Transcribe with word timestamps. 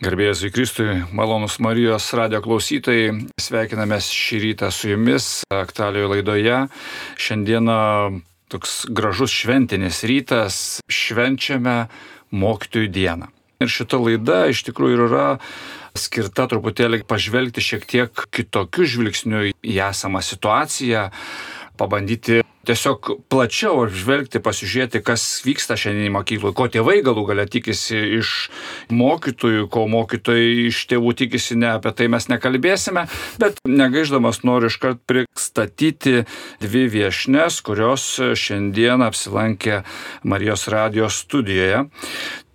Garbėjus 0.00 0.40
į 0.46 0.48
Kristui, 0.54 0.92
malonus 1.12 1.58
Marijos 1.60 2.06
radio 2.16 2.38
klausytojai, 2.40 3.26
sveikinamės 3.36 4.06
šį 4.08 4.38
rytą 4.46 4.70
su 4.72 4.88
jumis 4.94 5.26
aktualioje 5.52 6.08
laidoje. 6.14 6.60
Šiandieną 7.20 7.76
toks 8.48 8.86
gražus 8.88 9.34
šventinis 9.36 10.00
rytas, 10.08 10.80
švenčiame 10.88 11.90
mokytojų 12.32 12.88
dieną. 12.96 13.28
Ir 13.60 13.68
šita 13.68 14.00
laida 14.00 14.38
iš 14.48 14.64
tikrųjų 14.70 15.04
yra 15.10 15.26
skirta 15.92 16.48
truputėlį 16.48 17.02
pažvelgti 17.04 17.60
šiek 17.60 17.84
tiek 17.84 18.24
kitokiu 18.32 18.88
žvilgsniu 18.88 19.50
į 19.52 19.76
esamą 19.90 20.24
situaciją, 20.24 21.10
pabandyti 21.76 22.40
tiesiog 22.70 23.10
plačiau 23.30 23.84
apžvelgti, 23.84 24.40
pasižiūrėti, 24.44 25.02
kas 25.04 25.24
vyksta 25.42 25.76
šiandien 25.80 26.12
mokykloje, 26.14 26.54
ko 26.56 26.68
tėvai 26.70 27.00
galų 27.06 27.26
galia 27.32 27.46
tikisi 27.50 27.98
iš 28.20 28.34
mokytojų, 28.94 29.66
ko 29.72 29.86
mokytojai 29.90 30.68
iš 30.68 30.84
tėvų 30.90 31.14
tikisi, 31.24 31.58
ne 31.58 31.72
apie 31.74 31.92
tai 31.96 32.06
mes 32.12 32.28
nekalbėsime, 32.30 33.06
bet 33.42 33.58
negaiždamas 33.66 34.42
noriu 34.46 34.70
iškart 34.70 35.02
pristatyti 35.10 36.24
dvi 36.62 36.86
viešnes, 36.94 37.60
kurios 37.66 38.06
šiandien 38.38 39.02
apsilankė 39.06 39.82
Marijos 40.22 40.68
radijos 40.70 41.24
studijoje. 41.24 41.86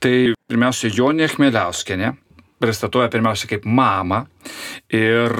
Tai 0.05 0.15
pirmiausia, 0.51 0.91
Jonė 0.93 1.27
Chmeliauskenė, 1.31 2.13
pristatuoja 2.59 3.09
pirmiausia 3.11 3.49
kaip 3.51 3.65
mamą 3.65 4.23
ir 4.93 5.33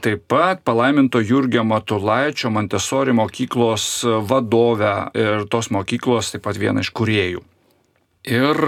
taip 0.00 0.24
pat 0.28 0.62
palaiminto 0.64 1.20
Jurgio 1.20 1.64
Matulaičio 1.64 2.50
Montesori 2.50 3.12
mokyklos 3.12 4.04
vadovę 4.28 4.94
ir 5.14 5.46
tos 5.52 5.70
mokyklos 5.70 6.32
taip 6.32 6.46
pat 6.48 6.58
viena 6.58 6.80
iš 6.80 6.92
kuriejų. 6.96 7.42
Ir 8.22 8.58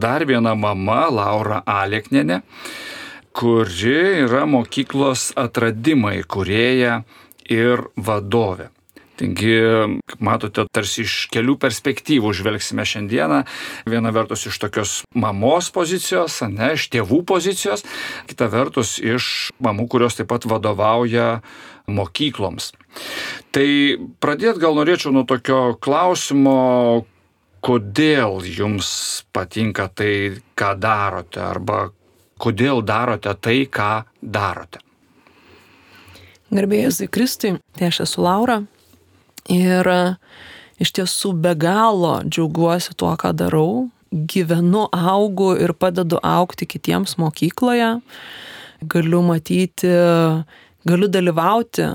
dar 0.00 0.24
viena 0.24 0.54
mama, 0.56 1.04
Laura 1.12 1.60
Aleknenė, 1.68 2.40
kuri 3.36 4.24
yra 4.24 4.46
mokyklos 4.48 5.32
atradimai 5.36 6.22
kurieja 6.24 7.02
ir 7.50 7.84
vadovė. 7.96 8.73
Taigi, 9.14 9.54
kaip 10.10 10.22
matote, 10.26 10.64
tarsi 10.74 11.04
iš 11.04 11.14
kelių 11.30 11.54
perspektyvų 11.62 12.32
žvelgsime 12.34 12.82
šiandieną. 12.88 13.44
Viena 13.86 14.10
vertus 14.14 14.48
iš 14.50 14.58
tokios 14.64 14.94
mamos 15.14 15.70
pozicijos, 15.74 16.40
ne, 16.50 16.72
iš 16.74 16.88
tėvų 16.90 17.22
pozicijos, 17.28 17.86
kita 18.30 18.50
vertus 18.50 18.96
iš 18.98 19.52
mamų, 19.62 19.86
kurios 19.92 20.18
taip 20.18 20.32
pat 20.32 20.48
vadovauja 20.50 21.44
mokykloms. 21.86 22.72
Tai 23.54 23.68
pradėt 24.18 24.58
gal 24.58 24.74
norėčiau 24.80 25.14
nuo 25.14 25.22
tokio 25.28 25.76
klausimo, 25.78 27.06
kodėl 27.64 28.42
jums 28.44 29.24
patinka 29.32 29.88
tai, 29.94 30.40
ką 30.58 30.74
darote, 30.80 31.38
arba 31.40 31.86
kodėl 32.42 32.82
darote 32.82 33.32
tai, 33.38 33.62
ką 33.70 34.04
darote. 34.20 34.82
Garbėjus 36.54 37.00
į 37.06 37.10
Kristui, 37.10 37.56
tai 37.74 37.88
aš 37.88 38.04
esu 38.04 38.22
Laura, 38.22 38.60
Ir 39.52 39.88
e, 39.90 39.98
iš 40.80 40.94
tiesų 40.96 41.34
be 41.44 41.54
galo 41.58 42.16
džiaugiuosi 42.24 42.96
tuo, 42.96 43.12
ką 43.20 43.34
darau, 43.36 43.88
gyvenu, 44.14 44.86
augu 44.92 45.54
ir 45.58 45.74
padedu 45.74 46.20
aukti 46.22 46.68
kitiems 46.70 47.16
mokykloje, 47.18 47.98
galiu 48.90 49.20
matyti, 49.26 49.90
galiu 50.86 51.08
dalyvauti 51.10 51.90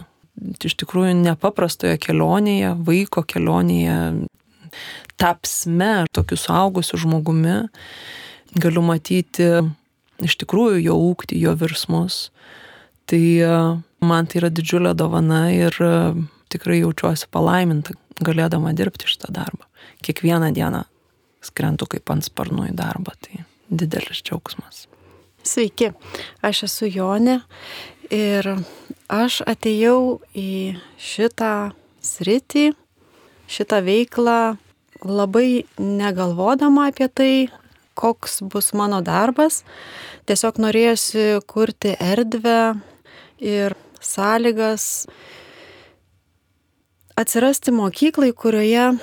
iš 0.64 0.76
tikrųjų 0.80 1.16
nepaprastoje 1.20 1.98
kelionėje, 2.02 2.74
vaiko 2.88 3.24
kelionėje, 3.28 3.98
tapsme 5.20 6.06
tokiu 6.16 6.38
suaugusiu 6.40 7.00
žmogumi, 7.02 7.58
galiu 8.56 8.84
matyti 8.86 9.50
iš 10.24 10.36
tikrųjų 10.42 10.82
jo 10.84 10.98
ūkti, 11.10 11.40
jo 11.40 11.56
virsmus. 11.60 12.30
Tai 13.10 13.20
e, 13.20 13.54
man 14.06 14.28
tai 14.30 14.42
yra 14.44 14.52
didžiulė 14.54 14.94
dovana 14.98 15.48
ir 15.56 15.76
tikrai 16.50 16.82
jaučiuosi 16.82 17.30
palaiminta 17.32 17.96
galėdama 18.24 18.74
dirbti 18.76 19.08
šitą 19.10 19.32
darbą. 19.34 19.66
Kiekvieną 20.04 20.52
dieną 20.56 20.84
skrentu 21.46 21.88
kaip 21.90 22.10
ant 22.12 22.26
sparnų 22.28 22.70
į 22.72 22.76
darbą, 22.78 23.16
tai 23.24 23.44
didelis 23.70 24.24
džiaugsmas. 24.26 24.88
Sveiki, 25.46 25.94
aš 26.44 26.66
esu 26.68 26.90
Jonė 26.92 27.40
ir 28.12 28.50
aš 29.08 29.40
atėjau 29.48 30.20
į 30.36 30.76
šitą 31.00 31.72
sritį, 32.04 32.74
šitą 33.50 33.80
veiklą 33.86 34.58
labai 35.06 35.64
negalvodama 35.80 36.90
apie 36.92 37.08
tai, 37.08 37.34
koks 38.00 38.42
bus 38.52 38.72
mano 38.76 39.00
darbas. 39.04 39.64
Tiesiog 40.28 40.60
norėjusi 40.64 41.42
kurti 41.50 41.96
erdvę 42.00 42.76
ir 43.44 43.76
sąlygas 44.04 45.08
atsirasti 47.20 47.74
mokyklai, 47.76 48.32
kurioje 48.32 48.94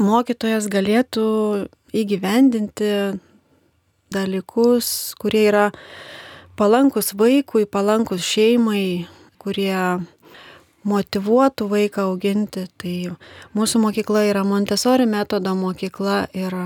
mokytojas 0.00 0.68
galėtų 0.72 1.26
įgyvendinti 1.96 2.90
dalykus, 4.14 4.88
kurie 5.20 5.44
yra 5.50 5.66
palankus 6.56 7.12
vaikui, 7.18 7.66
palankus 7.68 8.24
šeimai, 8.24 9.04
kurie 9.42 9.76
motivuotų 10.88 11.68
vaiką 11.68 12.06
auginti. 12.08 12.64
Tai 12.80 12.96
mūsų 13.56 13.82
mokykla 13.82 14.24
yra 14.30 14.46
Montesori 14.48 15.04
metodo 15.10 15.52
mokykla 15.58 16.22
ir 16.32 16.56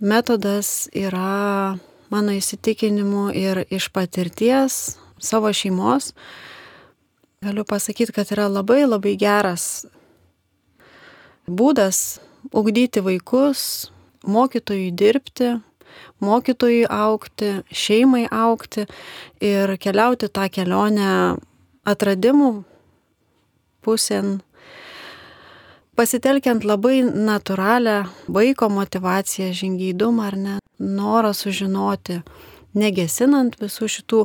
metodas 0.00 0.88
yra 0.96 1.76
mano 2.12 2.32
įsitikinimu 2.36 3.28
ir 3.36 3.66
iš 3.68 3.90
patirties 3.92 4.96
savo 5.22 5.52
šeimos 5.52 6.14
galiu 7.42 7.64
pasakyti, 7.64 8.12
kad 8.12 8.30
yra 8.30 8.46
labai 8.48 8.84
labai 8.86 9.16
geras 9.18 9.84
būdas 11.46 12.20
ugdyti 12.54 13.02
vaikus, 13.02 13.90
mokytojui 14.22 14.92
dirbti, 14.94 15.56
mokytojui 16.22 16.84
aukti, 16.86 17.50
šeimai 17.74 18.28
aukti 18.30 18.86
ir 19.42 19.74
keliauti 19.82 20.30
tą 20.30 20.46
kelionę 20.54 21.10
atradimų 21.82 22.52
pusėn, 23.82 24.38
pasitelkiant 25.98 26.62
labai 26.64 27.02
natūralią 27.02 27.98
vaiko 28.30 28.70
motivaciją, 28.70 29.50
žingeidumą 29.50 30.30
ar 30.30 30.38
ne, 30.38 30.56
norą 30.78 31.34
sužinoti, 31.34 32.22
negesinant 32.78 33.56
visų 33.60 33.88
šitų 33.90 34.22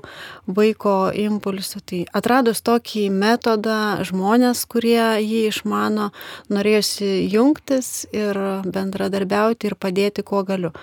vaiko 0.47 0.95
impulsų. 1.15 1.81
Tai 1.87 1.99
atradus 2.17 2.63
tokį 2.65 3.07
metodą, 3.13 4.03
žmonės, 4.07 4.63
kurie 4.69 5.19
jį 5.23 5.47
išmano, 5.51 6.11
norėjusi 6.53 7.27
jungtis 7.31 8.07
ir 8.15 8.37
bendradarbiauti 8.65 9.71
ir 9.71 9.77
padėti, 9.79 10.25
kuo 10.27 10.43
galiu. 10.47 10.73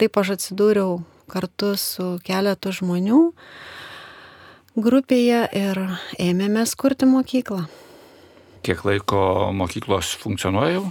Taip 0.00 0.18
aš 0.18 0.36
atsidūriau 0.36 1.02
kartu 1.32 1.74
su 1.80 2.16
keletu 2.26 2.72
žmonių 2.74 3.22
grupėje 4.82 5.44
ir 5.56 5.80
ėmėmės 6.20 6.74
kurti 6.80 7.08
mokyklą. 7.08 7.66
Kiek 8.62 8.84
laiko 8.86 9.50
mokyklos 9.56 10.14
funkcionuoja 10.22 10.78
jau? 10.78 10.84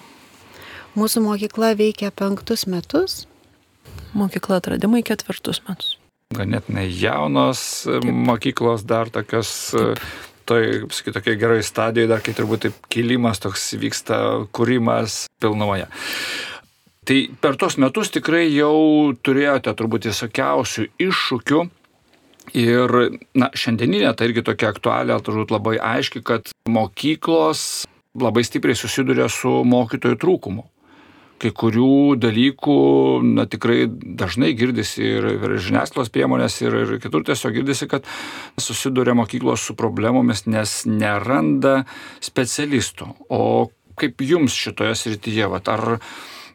Mūsų 0.99 1.23
mokykla 1.23 1.71
veikia 1.79 2.11
penktus 2.11 2.67
metus. 2.67 3.23
Mokykla 4.11 4.59
atradimai 4.59 5.05
ketvirtus 5.07 5.63
metus 5.69 5.95
ganėtinai 6.35 6.87
jaunos 6.89 7.63
Taip. 7.87 8.05
mokyklos, 8.29 8.85
dar 8.87 9.11
tokios, 9.13 9.51
Taip. 9.75 10.01
toj, 10.49 10.87
sakyt, 10.93 11.17
tokiai 11.19 11.39
gerai 11.39 11.59
stadijoje, 11.65 12.09
dar 12.11 12.23
kai 12.23 12.35
turbūt 12.37 12.65
taip 12.67 12.79
kilimas 12.91 13.41
toks 13.43 13.71
vyksta, 13.81 14.21
kūrimas 14.55 15.25
pilnumoje. 15.41 15.89
Tai 17.07 17.19
per 17.41 17.57
tos 17.57 17.79
metus 17.81 18.11
tikrai 18.13 18.45
jau 18.53 19.11
turėjote 19.25 19.73
turbūt 19.77 20.09
visokiausių 20.11 20.89
iššūkių. 21.01 21.61
Ir, 22.57 22.91
na, 23.37 23.47
šiandieninė 23.55 24.11
tai 24.17 24.27
irgi 24.27 24.43
tokia 24.43 24.71
aktualia, 24.73 25.19
turbūt 25.23 25.53
labai 25.53 25.77
aiški, 25.77 26.23
kad 26.25 26.49
mokyklos 26.67 27.85
labai 28.17 28.43
stipriai 28.43 28.75
susiduria 28.75 29.29
su 29.31 29.61
mokytojų 29.67 30.19
trūkumu 30.19 30.65
kai 31.41 31.51
kurių 31.57 32.19
dalykų, 32.21 32.77
na 33.25 33.47
tikrai 33.49 33.85
dažnai 33.89 34.51
girdisi 34.57 35.03
ir, 35.07 35.27
ir 35.37 35.55
žiniasklaidos 35.63 36.11
priemonės, 36.13 36.59
ir, 36.61 36.77
ir 36.83 36.93
kitur 37.01 37.25
tiesiog 37.27 37.55
girdisi, 37.57 37.87
kad 37.89 38.05
susiduria 38.61 39.15
mokyklos 39.17 39.65
su 39.65 39.75
problemomis, 39.77 40.45
nes 40.45 40.81
neranda 40.89 41.81
specialistų. 42.21 43.09
O 43.33 43.41
kaip 43.99 44.21
jums 44.25 44.55
šitoje 44.57 44.93
srityje, 44.97 45.49
vat, 45.51 45.69
ar, 45.71 45.97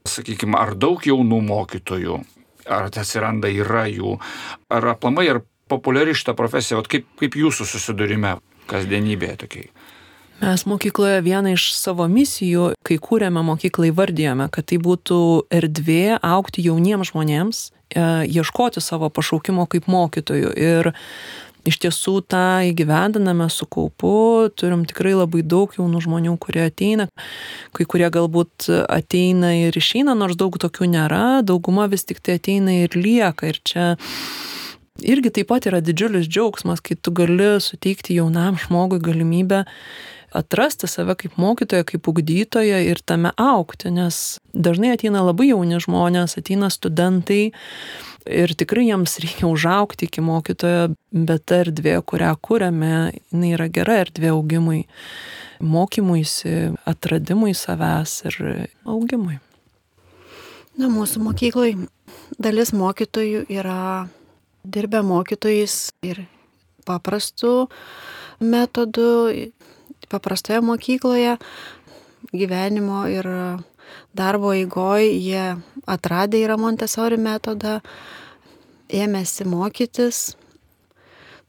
sakykime, 0.07 0.59
ar 0.59 0.75
daug 0.79 1.03
jaunų 1.07 1.43
mokytojų, 1.51 2.21
ar 2.71 2.89
atsiranda 2.91 3.51
yra 3.51 3.87
jų, 3.91 4.17
ar 4.73 4.93
aplamai, 4.95 5.29
ar 5.35 5.43
populiari 5.71 6.15
šitą 6.15 6.37
profesiją, 6.39 6.81
vat, 6.81 6.91
kaip, 6.91 7.11
kaip 7.19 7.39
jūsų 7.39 7.67
susidurime 7.69 8.37
kasdienybėje 8.71 9.43
tokiai? 9.45 9.71
Mes 10.41 10.67
mokykloje 10.67 11.23
vieną 11.25 11.55
iš 11.57 11.71
savo 11.73 12.05
misijų, 12.13 12.75
kai 12.85 12.99
kūrėme 13.01 13.41
mokyklą, 13.47 13.89
įvardėjome, 13.89 14.51
kad 14.53 14.67
tai 14.69 14.77
būtų 14.85 15.19
erdvė 15.49 16.19
aukti 16.21 16.65
jauniems 16.67 17.09
žmonėms, 17.09 17.61
e, 17.89 18.03
ieškoti 18.29 18.83
savo 18.85 19.09
pašaukimo 19.09 19.65
kaip 19.65 19.89
mokytojų. 19.89 20.51
Ir 20.61 20.91
iš 21.65 21.79
tiesų 21.81 22.21
tą 22.29 22.69
įgyvendiname 22.69 23.49
su 23.49 23.65
kaupu, 23.65 24.51
turim 24.53 24.85
tikrai 24.85 25.15
labai 25.17 25.41
daug 25.41 25.73
jaunų 25.73 26.03
žmonių, 26.05 26.35
kurie 26.37 26.67
ateina, 26.69 27.09
kai 27.73 27.87
kurie 27.89 28.11
galbūt 28.13 28.69
ateina 28.93 29.55
ir 29.57 29.73
išeina, 29.73 30.13
nors 30.13 30.37
daug 30.37 30.53
tokių 30.61 30.91
nėra, 30.93 31.41
dauguma 31.49 31.89
vis 31.89 32.05
tik 32.05 32.21
tai 32.21 32.37
ateina 32.37 32.77
ir 32.85 32.93
lieka. 32.93 33.49
Ir 33.49 33.63
čia 33.65 33.89
irgi 35.01 35.33
taip 35.33 35.49
pat 35.49 35.65
yra 35.73 35.81
didžiulis 35.81 36.29
džiaugsmas, 36.29 36.85
kai 36.85 37.01
tu 37.01 37.11
gali 37.17 37.57
suteikti 37.57 38.21
jaunam 38.21 38.61
žmogui 38.61 39.01
galimybę 39.01 39.65
atrasti 40.35 40.89
save 40.91 41.15
kaip 41.19 41.37
mokytoją, 41.41 41.85
kaip 41.87 42.09
ugdytoją 42.09 42.81
ir 42.87 43.01
tame 43.07 43.33
aukti, 43.37 43.91
nes 43.95 44.39
dažnai 44.55 44.95
ateina 44.97 45.23
labai 45.25 45.51
jauni 45.51 45.81
žmonės, 45.83 46.37
ateina 46.41 46.71
studentai 46.73 47.53
ir 48.27 48.55
tikrai 48.59 48.89
jiems 48.89 49.19
reikia 49.23 49.47
užaukti 49.49 50.09
iki 50.09 50.25
mokytojo, 50.25 50.91
bet 51.13 51.47
ta 51.47 51.63
erdvė, 51.65 51.99
kurią 52.03 52.35
kūrėme, 52.43 52.93
jinai 53.33 53.53
yra 53.55 53.69
gera 53.73 54.01
erdvė 54.05 54.33
augimui, 54.35 54.85
mokymuisi, 55.63 56.57
atradimui 56.89 57.55
savęs 57.57 58.19
ir 58.29 58.41
augimui. 58.85 59.39
Na, 60.77 60.91
mūsų 60.93 61.23
mokyklai 61.25 61.71
dalis 62.43 62.75
mokytojų 62.77 63.47
yra 63.49 64.09
dirbę 64.67 65.01
mokytojais 65.07 65.95
ir 66.05 66.27
paprastu 66.87 67.69
metodu, 68.41 69.33
paprastoje 70.13 70.61
mokykloje, 70.65 71.37
gyvenimo 72.33 73.05
ir 73.11 73.29
darbo 74.17 74.53
eigoje 74.57 75.13
jie 75.15 75.45
atradė 75.87 76.43
yra 76.47 76.57
Montessori 76.61 77.19
metodą, 77.21 77.81
ėmėsi 78.93 79.47
mokytis, 79.49 80.37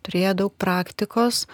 turėjo 0.05 0.33
daug 0.43 0.55
praktikos. 0.57 1.45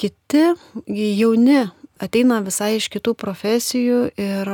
Kiti 0.00 0.52
jauni 0.86 1.62
ateina 2.00 2.40
visai 2.44 2.76
iš 2.78 2.88
kitų 2.92 3.14
profesijų 3.18 4.02
ir 4.20 4.52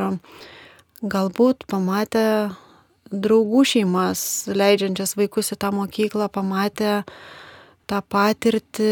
galbūt 1.01 1.67
pamatę 1.69 2.25
draugų 3.07 3.63
šeimas, 3.71 4.21
leidžiančias 4.51 5.15
vaikus 5.15 5.53
į 5.55 5.59
tą 5.61 5.71
mokyklą, 5.75 6.27
pamatę 6.33 7.03
tą 7.87 8.01
patirtį, 8.03 8.91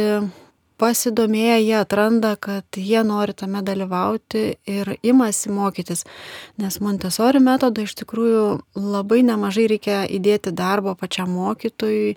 pasidomėję 0.77 1.57
jie 1.61 1.77
atranda, 1.79 2.35
kad 2.35 2.77
jie 2.77 3.03
nori 3.03 3.33
tame 3.33 3.61
dalyvauti 3.65 4.43
ir 4.67 4.95
imasi 5.03 5.51
mokytis. 5.53 6.03
Nes 6.61 6.79
Montessori 6.83 7.41
metodą 7.43 7.85
iš 7.85 7.95
tikrųjų 8.01 8.45
labai 8.75 9.21
nemažai 9.27 9.67
reikia 9.71 10.03
įdėti 10.05 10.53
darbo 10.55 10.95
pačiam 10.99 11.31
mokytojui. 11.35 12.15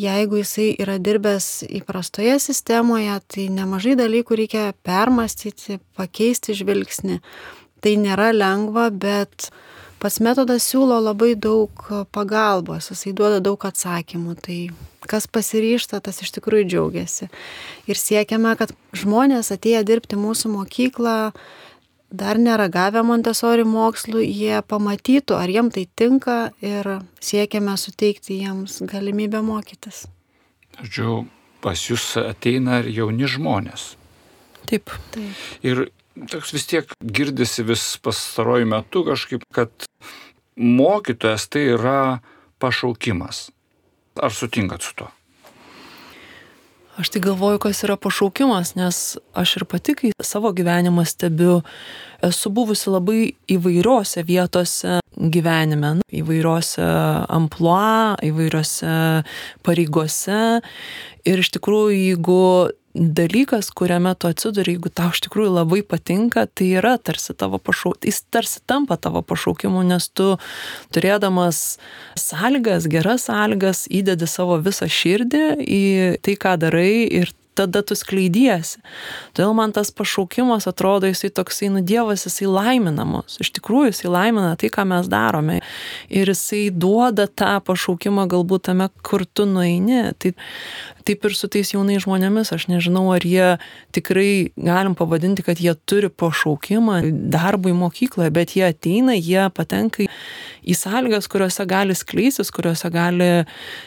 Jeigu 0.00 0.38
jisai 0.38 0.68
yra 0.78 1.00
dirbęs 1.02 1.64
įprastoje 1.66 2.36
sistemoje, 2.38 3.16
tai 3.26 3.48
nemažai 3.50 3.96
dalykų 3.98 4.38
reikia 4.38 4.68
permastyti, 4.86 5.80
pakeisti 5.98 6.54
žvilgsnį. 6.54 7.18
Tai 7.80 7.96
nėra 7.98 8.30
lengva, 8.36 8.86
bet 8.92 9.50
Pats 10.00 10.16
metodas 10.24 10.64
siūlo 10.64 10.96
labai 11.04 11.34
daug 11.36 11.82
pagalbos, 12.14 12.88
jisai 12.88 13.12
duoda 13.12 13.40
daug 13.44 13.60
atsakymų, 13.68 14.36
tai 14.40 14.60
kas 15.10 15.26
pasiryšta, 15.28 16.00
tas 16.04 16.22
iš 16.24 16.32
tikrųjų 16.38 16.68
džiaugiasi. 16.70 17.28
Ir 17.90 18.00
siekiame, 18.00 18.54
kad 18.56 18.72
žmonės 18.96 19.52
atėję 19.52 19.82
dirbti 19.84 20.16
mūsų 20.16 20.54
mokyklą, 20.54 21.16
dar 22.10 22.40
neragavę 22.40 23.02
Montessori 23.06 23.66
mokslų, 23.68 24.24
jie 24.24 24.62
pamatytų, 24.66 25.36
ar 25.36 25.52
jiem 25.52 25.70
tai 25.74 25.84
tinka 25.86 26.38
ir 26.64 26.88
siekiame 27.20 27.76
suteikti 27.78 28.40
jiems 28.40 28.80
galimybę 28.90 29.44
mokytis. 29.46 30.06
Žodžiu, 30.80 31.24
pas 31.60 31.86
jūs 31.90 32.14
ateina 32.24 32.80
ir 32.80 32.90
jauni 33.02 33.28
žmonės. 33.28 33.94
Taip. 34.70 34.92
Taip. 35.14 35.46
Ir 35.66 35.88
toks 36.30 36.52
vis 36.54 36.66
tiek 36.68 36.90
girdisi 37.00 37.64
vis 37.66 37.84
pastaruoju 38.02 38.68
metu 38.68 39.04
kažkaip, 39.06 39.46
kad 39.54 39.70
mokytojas 40.60 41.48
tai 41.48 41.70
yra 41.76 42.18
pašaukimas. 42.60 43.48
Ar 44.20 44.34
sutinkat 44.34 44.84
su 44.84 44.94
to? 44.94 45.08
Aš 47.00 47.08
tai 47.14 47.20
galvoju, 47.24 47.58
kas 47.62 47.78
yra 47.86 47.94
pašaukimas, 47.96 48.74
nes 48.76 48.96
aš 49.32 49.54
ir 49.56 49.64
pati, 49.64 49.94
kai 49.96 50.10
savo 50.20 50.50
gyvenimą 50.52 51.06
stebiu, 51.08 51.60
esu 52.26 52.50
buvusi 52.52 52.90
labai 52.92 53.20
įvairiose 53.48 54.24
vietose 54.28 54.98
gyvenime, 55.16 55.94
nu, 56.00 56.04
įvairiose 56.20 56.84
amploa, 57.32 58.18
įvairiose 58.26 58.92
pareigose. 59.64 60.42
Ir 61.24 61.40
iš 61.40 61.52
tikrųjų, 61.56 61.96
jeigu 61.96 62.42
dalykas, 62.94 63.70
kuriame 63.70 64.14
tu 64.18 64.28
atsiduri, 64.30 64.74
jeigu 64.74 64.90
tau 64.90 65.10
iš 65.14 65.22
tikrųjų 65.26 65.52
labai 65.54 65.80
patinka, 65.86 66.46
tai 66.46 66.72
yra 66.80 66.96
tarsi 66.98 67.34
tavo 67.38 67.60
pašaukimas, 67.62 68.06
jis 68.10 68.22
tarsi 68.34 68.62
tampa 68.66 68.98
tavo 68.98 69.22
pašaukimu, 69.22 69.82
nes 69.86 70.08
tu 70.10 70.32
turėdamas 70.94 71.78
sąlygas, 72.18 72.88
geras 72.90 73.28
sąlygas, 73.30 73.84
įdedi 73.86 74.26
savo 74.30 74.58
visą 74.62 74.90
širdį 74.90 75.44
į 75.62 75.84
tai, 76.24 76.34
ką 76.40 76.56
darai 76.64 77.06
ir 77.20 77.30
tada 77.60 77.82
tu 77.86 77.96
skleidiesi. 77.98 78.80
Todėl 79.36 79.54
man 79.56 79.74
tas 79.76 79.92
pašaukimas 79.94 80.68
atrodo, 80.70 81.10
jisai 81.10 81.30
toksai, 81.36 81.70
nu 81.74 81.84
Dievas, 81.84 82.24
jisai 82.28 82.48
laimina 82.50 83.06
mus. 83.08 83.38
Iš 83.42 83.52
tikrųjų, 83.58 83.92
jisai 83.92 84.12
laimina 84.12 84.54
tai, 84.60 84.72
ką 84.72 84.86
mes 84.88 85.10
darome. 85.12 85.60
Ir 86.08 86.32
jisai 86.32 86.68
duoda 86.72 87.28
tą 87.28 87.58
pašaukimą 87.66 88.26
galbūt 88.30 88.68
tame, 88.70 88.88
kur 89.06 89.26
tu 89.26 89.46
nueini. 89.48 90.10
Tai 90.20 90.34
taip 91.06 91.24
ir 91.26 91.36
su 91.36 91.48
tais 91.52 91.72
jaunais 91.74 92.04
žmonėmis, 92.04 92.52
aš 92.54 92.68
nežinau, 92.70 93.06
ar 93.14 93.24
jie 93.26 93.56
tikrai 93.96 94.52
galim 94.56 94.96
pavadinti, 94.98 95.44
kad 95.46 95.60
jie 95.60 95.74
turi 95.88 96.10
pašaukimą 96.10 97.00
darbui 97.32 97.74
mokykloje, 97.76 98.30
bet 98.34 98.56
jie 98.56 98.66
ateina, 98.68 99.16
jie 99.16 99.48
patenka 99.56 100.04
į 100.04 100.10
sąlygas, 100.76 101.28
kuriuose 101.30 101.66
gali 101.66 101.94
skleisis, 101.94 102.50
kuriuose 102.54 102.90
gali 102.92 103.28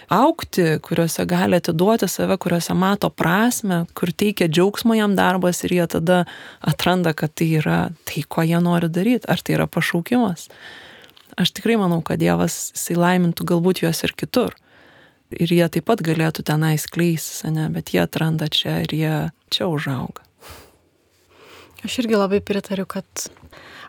aukti, 0.09 0.79
kuriuose 0.83 1.25
gali 1.29 1.59
atiduoti 1.59 2.09
save, 2.09 2.37
kuriuose 2.37 2.73
mato 2.77 3.09
prasme, 3.09 3.83
kur 3.93 4.11
teikia 4.11 4.47
džiaugsmo 4.47 4.97
jam 4.97 5.15
darbas 5.15 5.63
ir 5.63 5.77
jie 5.77 5.87
tada 5.87 6.23
atranda, 6.61 7.13
kad 7.13 7.35
tai 7.35 7.51
yra 7.61 7.79
tai, 8.09 8.25
ko 8.27 8.45
jie 8.47 8.59
nori 8.63 8.89
daryti, 8.89 9.29
ar 9.29 9.41
tai 9.41 9.57
yra 9.59 9.67
pašaukimas. 9.67 10.49
Aš 11.37 11.53
tikrai 11.57 11.79
manau, 11.81 12.01
kad 12.05 12.21
Dievas 12.21 12.73
jisai 12.75 12.99
laimintų 12.99 13.47
galbūt 13.53 13.85
juos 13.85 14.03
ir 14.05 14.13
kitur 14.17 14.53
ir 15.39 15.53
jie 15.53 15.65
taip 15.71 15.87
pat 15.89 16.03
galėtų 16.05 16.45
tenai 16.45 16.75
skleisis, 16.81 17.43
ne, 17.49 17.67
bet 17.73 17.93
jie 17.93 18.03
atranda 18.03 18.49
čia 18.51 18.81
ir 18.83 18.93
jie 18.93 19.15
čia 19.53 19.69
užauga. 19.71 20.25
Aš 21.83 21.99
irgi 22.03 22.15
labai 22.15 22.39
pritariu, 22.39 22.85
kad 22.87 23.05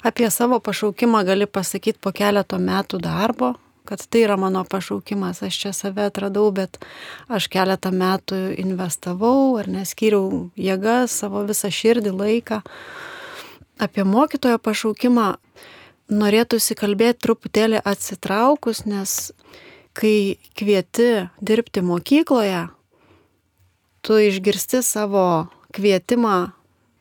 apie 0.04 0.30
savo 0.30 0.60
pašaukimą 0.60 1.24
gali 1.24 1.46
pasakyti 1.48 1.98
po 2.00 2.12
keleto 2.12 2.58
metų 2.60 3.00
darbo, 3.00 3.54
kad 3.88 4.04
tai 4.08 4.24
yra 4.24 4.36
mano 4.40 4.64
pašaukimas, 4.64 5.42
aš 5.44 5.56
čia 5.60 5.72
save 5.76 6.04
atradau, 6.08 6.50
bet 6.52 6.76
aš 7.28 7.48
keletą 7.52 7.92
metų 7.92 8.40
investavau 8.60 9.56
ar 9.60 9.68
neskyriau 9.68 10.50
jėgas, 10.56 11.16
savo 11.24 11.44
visą 11.48 11.72
širdį, 11.72 12.12
laiką. 12.20 12.60
Apie 13.80 14.04
mokytojo 14.04 14.60
pašaukimą 14.60 15.28
norėtųsi 16.12 16.76
kalbėti 16.76 17.24
truputėlį 17.24 17.80
atsitraukus, 17.84 18.84
nes 18.84 19.32
kai 19.96 20.36
kvieti 20.56 21.28
dirbti 21.40 21.80
mokykloje, 21.84 22.66
tu 24.04 24.20
išgirsti 24.20 24.82
savo 24.84 25.48
kvietimą 25.72 26.52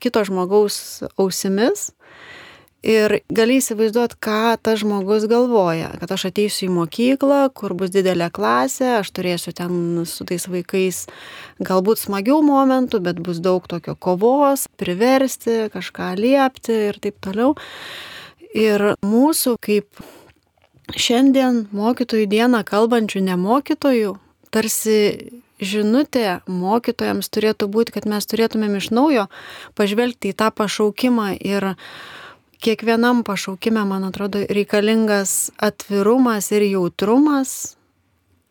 kito 0.04 0.24
žmogaus 0.28 1.04
ausimis 1.20 1.92
ir 2.84 3.16
gali 3.32 3.58
įsivaizduoti, 3.62 4.18
ką 4.22 4.56
tas 4.62 4.82
žmogus 4.84 5.26
galvoja, 5.32 5.94
kad 6.02 6.12
aš 6.14 6.28
ateisiu 6.30 6.68
į 6.68 6.74
mokyklą, 6.76 7.40
kur 7.56 7.76
bus 7.80 7.94
didelė 7.94 8.28
klasė, 8.36 9.00
aš 9.00 9.12
turėsiu 9.16 9.54
ten 9.56 10.04
su 10.10 10.28
tais 10.28 10.46
vaikais 10.52 11.06
galbūt 11.64 12.04
smagių 12.04 12.42
momentų, 12.46 13.00
bet 13.08 13.22
bus 13.24 13.40
daug 13.44 13.66
tokio 13.72 13.96
kovos, 13.96 14.68
priversti, 14.80 15.70
kažką 15.74 16.14
liepti 16.20 16.80
ir 16.90 17.00
taip 17.04 17.22
toliau. 17.24 17.56
Ir 18.54 18.94
mūsų 19.02 19.56
kaip 19.64 20.04
šiandien 20.94 21.64
mokytojų 21.74 22.28
dieną 22.30 22.62
kalbančių 22.68 23.24
nemokytojų, 23.32 24.18
tarsi 24.54 25.00
žinutė 25.64 26.42
mokytojams 26.52 27.32
turėtų 27.32 27.70
būti, 27.72 27.96
kad 27.96 28.08
mes 28.10 28.28
turėtumėm 28.28 28.76
iš 28.78 28.92
naujo 28.94 29.30
pažvelgti 29.80 30.34
į 30.34 30.38
tą 30.38 30.52
pašaukimą 30.52 31.32
ir 31.40 31.74
kiekvienam 32.64 33.24
pašaukime, 33.28 33.84
man 33.86 34.04
atrodo, 34.08 34.44
reikalingas 34.50 35.52
atvirumas 35.58 36.52
ir 36.56 36.66
jautrumas, 36.72 37.76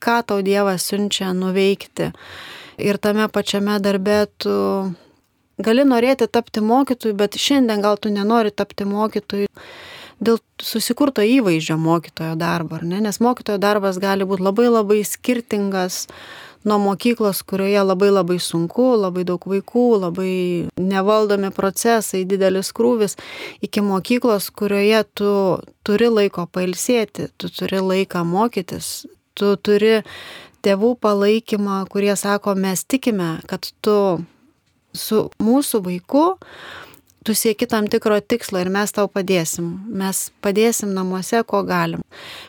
ką 0.02 0.19
tau 0.26 0.42
Dievas 0.45 0.85
siunčia 0.88 1.33
nuveikti. 1.37 2.11
Ir 2.83 2.99
tame 2.99 3.28
pačiame 3.33 3.78
darbe 3.85 4.25
tu 4.42 4.52
gali 5.62 5.85
norėti 5.87 6.28
tapti 6.28 6.62
mokytoju, 6.64 7.16
bet 7.16 7.38
šiandien 7.40 7.85
gal 7.85 7.99
tu 8.00 8.12
nenori 8.12 8.50
tapti 8.50 8.88
mokytoju 8.88 9.50
dėl 10.23 10.38
susikurto 10.62 11.25
įvaizdžio 11.26 11.76
mokytojo 11.83 12.37
darbo, 12.38 12.78
ne? 12.83 13.00
nes 13.02 13.19
mokytojo 13.23 13.59
darbas 13.62 13.99
gali 14.02 14.26
būti 14.28 14.47
labai 14.47 14.69
labai 14.71 15.00
skirtingas 15.07 16.07
nuo 16.64 16.78
mokyklos, 16.83 17.42
kurioje 17.47 17.83
labai 17.85 18.11
labai 18.12 18.38
sunku, 18.42 18.92
labai 19.00 19.25
daug 19.28 19.45
vaikų, 19.49 19.87
labai 20.04 20.35
nevaldomi 20.81 21.52
procesai, 21.54 22.25
didelis 22.28 22.73
krūvis, 22.76 23.16
iki 23.64 23.85
mokyklos, 23.85 24.50
kurioje 24.54 25.02
tu 25.19 25.33
turi 25.87 26.11
laiko 26.12 26.47
pailsėti, 26.47 27.31
tu 27.38 27.50
turi 27.52 27.83
laiką 27.83 28.25
mokytis, 28.28 28.92
tu 29.38 29.57
turi 29.57 30.00
tėvų 30.62 30.95
palaikymą, 31.02 31.83
kurie 31.90 32.14
sako, 32.16 32.54
mes 32.54 32.85
tikime, 32.85 33.40
kad 33.50 33.66
tu 33.83 33.99
su 34.95 35.26
mūsų 35.42 35.83
vaiku 35.87 36.26
tu 37.25 37.35
sieki 37.35 37.66
tam 37.66 37.87
tikro 37.87 38.21
tikslo 38.21 38.61
ir 38.62 38.71
mes 38.73 38.92
tau 38.95 39.09
padėsim. 39.11 39.69
Mes 39.87 40.25
padėsim 40.42 40.92
namuose, 40.95 41.42
ko 41.47 41.62
galim. 41.66 42.02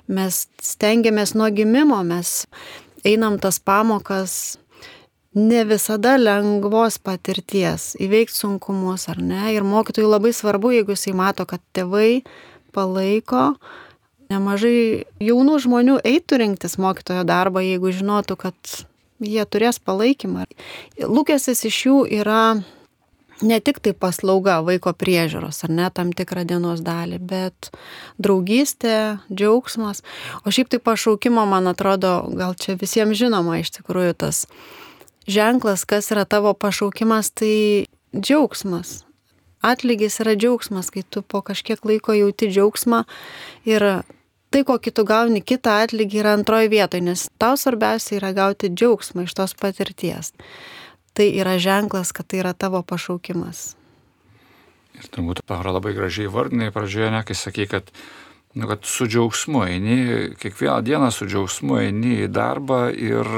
Mes 0.07 0.47
stengiamės 0.61 1.35
nuo 1.37 1.49
gimimo, 1.53 1.99
mes 2.07 2.45
einam 3.05 3.39
tas 3.41 3.59
pamokas 3.59 4.57
ne 5.33 5.63
visada 5.65 6.15
lengvos 6.17 6.99
patirties, 7.01 7.93
įveikti 8.01 8.37
sunkumus 8.37 9.07
ar 9.09 9.21
ne. 9.21 9.47
Ir 9.55 9.65
mokytojui 9.65 10.09
labai 10.09 10.33
svarbu, 10.35 10.73
jeigu 10.77 10.93
jisai 10.93 11.15
mato, 11.17 11.45
kad 11.49 11.61
tėvai 11.73 12.21
palaiko, 12.73 13.55
nemažai 14.33 15.05
jaunų 15.21 15.59
žmonių 15.65 15.99
eitų 16.05 16.41
rinktis 16.41 16.77
mokytojo 16.81 17.25
darbą, 17.27 17.63
jeigu 17.65 17.93
žinotų, 17.93 18.37
kad 18.45 18.75
jie 19.23 19.43
turės 19.49 19.81
palaikymą. 19.81 20.45
Lūkestis 21.01 21.65
iš 21.69 21.81
jų 21.87 21.99
yra 22.21 22.43
ne 23.43 23.59
tik 23.59 23.79
tai 23.83 23.93
paslauga 23.93 24.59
vaiko 24.65 24.93
priežiūros 24.95 25.63
ar 25.67 25.73
ne 25.75 25.89
tam 25.93 26.13
tikrą 26.15 26.45
dienos 26.47 26.83
dalį, 26.85 27.19
bet 27.19 27.69
draugystė, 28.21 29.19
džiaugsmas. 29.29 30.03
O 30.43 30.53
šiaip 30.53 30.71
tai 30.73 30.79
pašaukimo, 30.83 31.45
man 31.49 31.69
atrodo, 31.71 32.15
gal 32.39 32.55
čia 32.55 32.77
visiems 32.79 33.19
žinoma 33.19 33.59
iš 33.61 33.75
tikrųjų 33.77 34.15
tas 34.25 34.45
ženklas, 35.27 35.85
kas 35.85 36.11
yra 36.15 36.25
tavo 36.25 36.53
pašaukimas, 36.53 37.31
tai 37.35 37.53
džiaugsmas. 38.15 39.03
Atlygis 39.63 40.19
yra 40.19 40.35
džiaugsmas, 40.35 40.91
kai 40.91 41.05
tu 41.07 41.21
po 41.21 41.39
kažkiek 41.41 41.79
laiko 41.87 42.15
jauti 42.15 42.49
džiaugsmą 42.51 43.05
ir 43.69 43.85
tai, 44.53 44.61
kokį 44.67 44.91
tu 44.93 45.05
gauni 45.07 45.41
kitą 45.41 45.79
atlygį, 45.85 46.19
yra 46.21 46.35
antroji 46.37 46.69
vietoje, 46.73 47.01
nes 47.07 47.25
tau 47.41 47.55
svarbiausia 47.57 48.19
yra 48.19 48.33
gauti 48.35 48.69
džiaugsmą 48.69 49.25
iš 49.25 49.35
tos 49.39 49.55
patirties. 49.57 50.33
Tai 51.13 51.29
yra 51.29 51.59
ženklas, 51.61 52.11
kad 52.11 52.27
tai 52.27 52.41
yra 52.41 52.53
tavo 52.57 52.81
pašaukimas. 52.81 53.73
Ir 54.97 55.09
turbūt 55.13 55.43
Pahra 55.49 55.73
labai 55.73 55.93
gražiai 55.97 56.29
vardinai 56.29 56.71
pradžioje, 56.73 57.09
ne, 57.13 57.21
kai 57.25 57.37
sakai, 57.37 57.65
kad, 57.69 57.89
nu, 58.57 58.67
kad 58.69 58.85
su 58.85 59.07
džiaugsmu 59.09 59.63
eini, 59.65 59.97
kiekvieną 60.41 60.81
dieną 60.85 61.09
su 61.13 61.25
džiaugsmu 61.29 61.79
eini 61.81 62.19
į 62.25 62.31
darbą 62.33 62.87
ir 62.93 63.29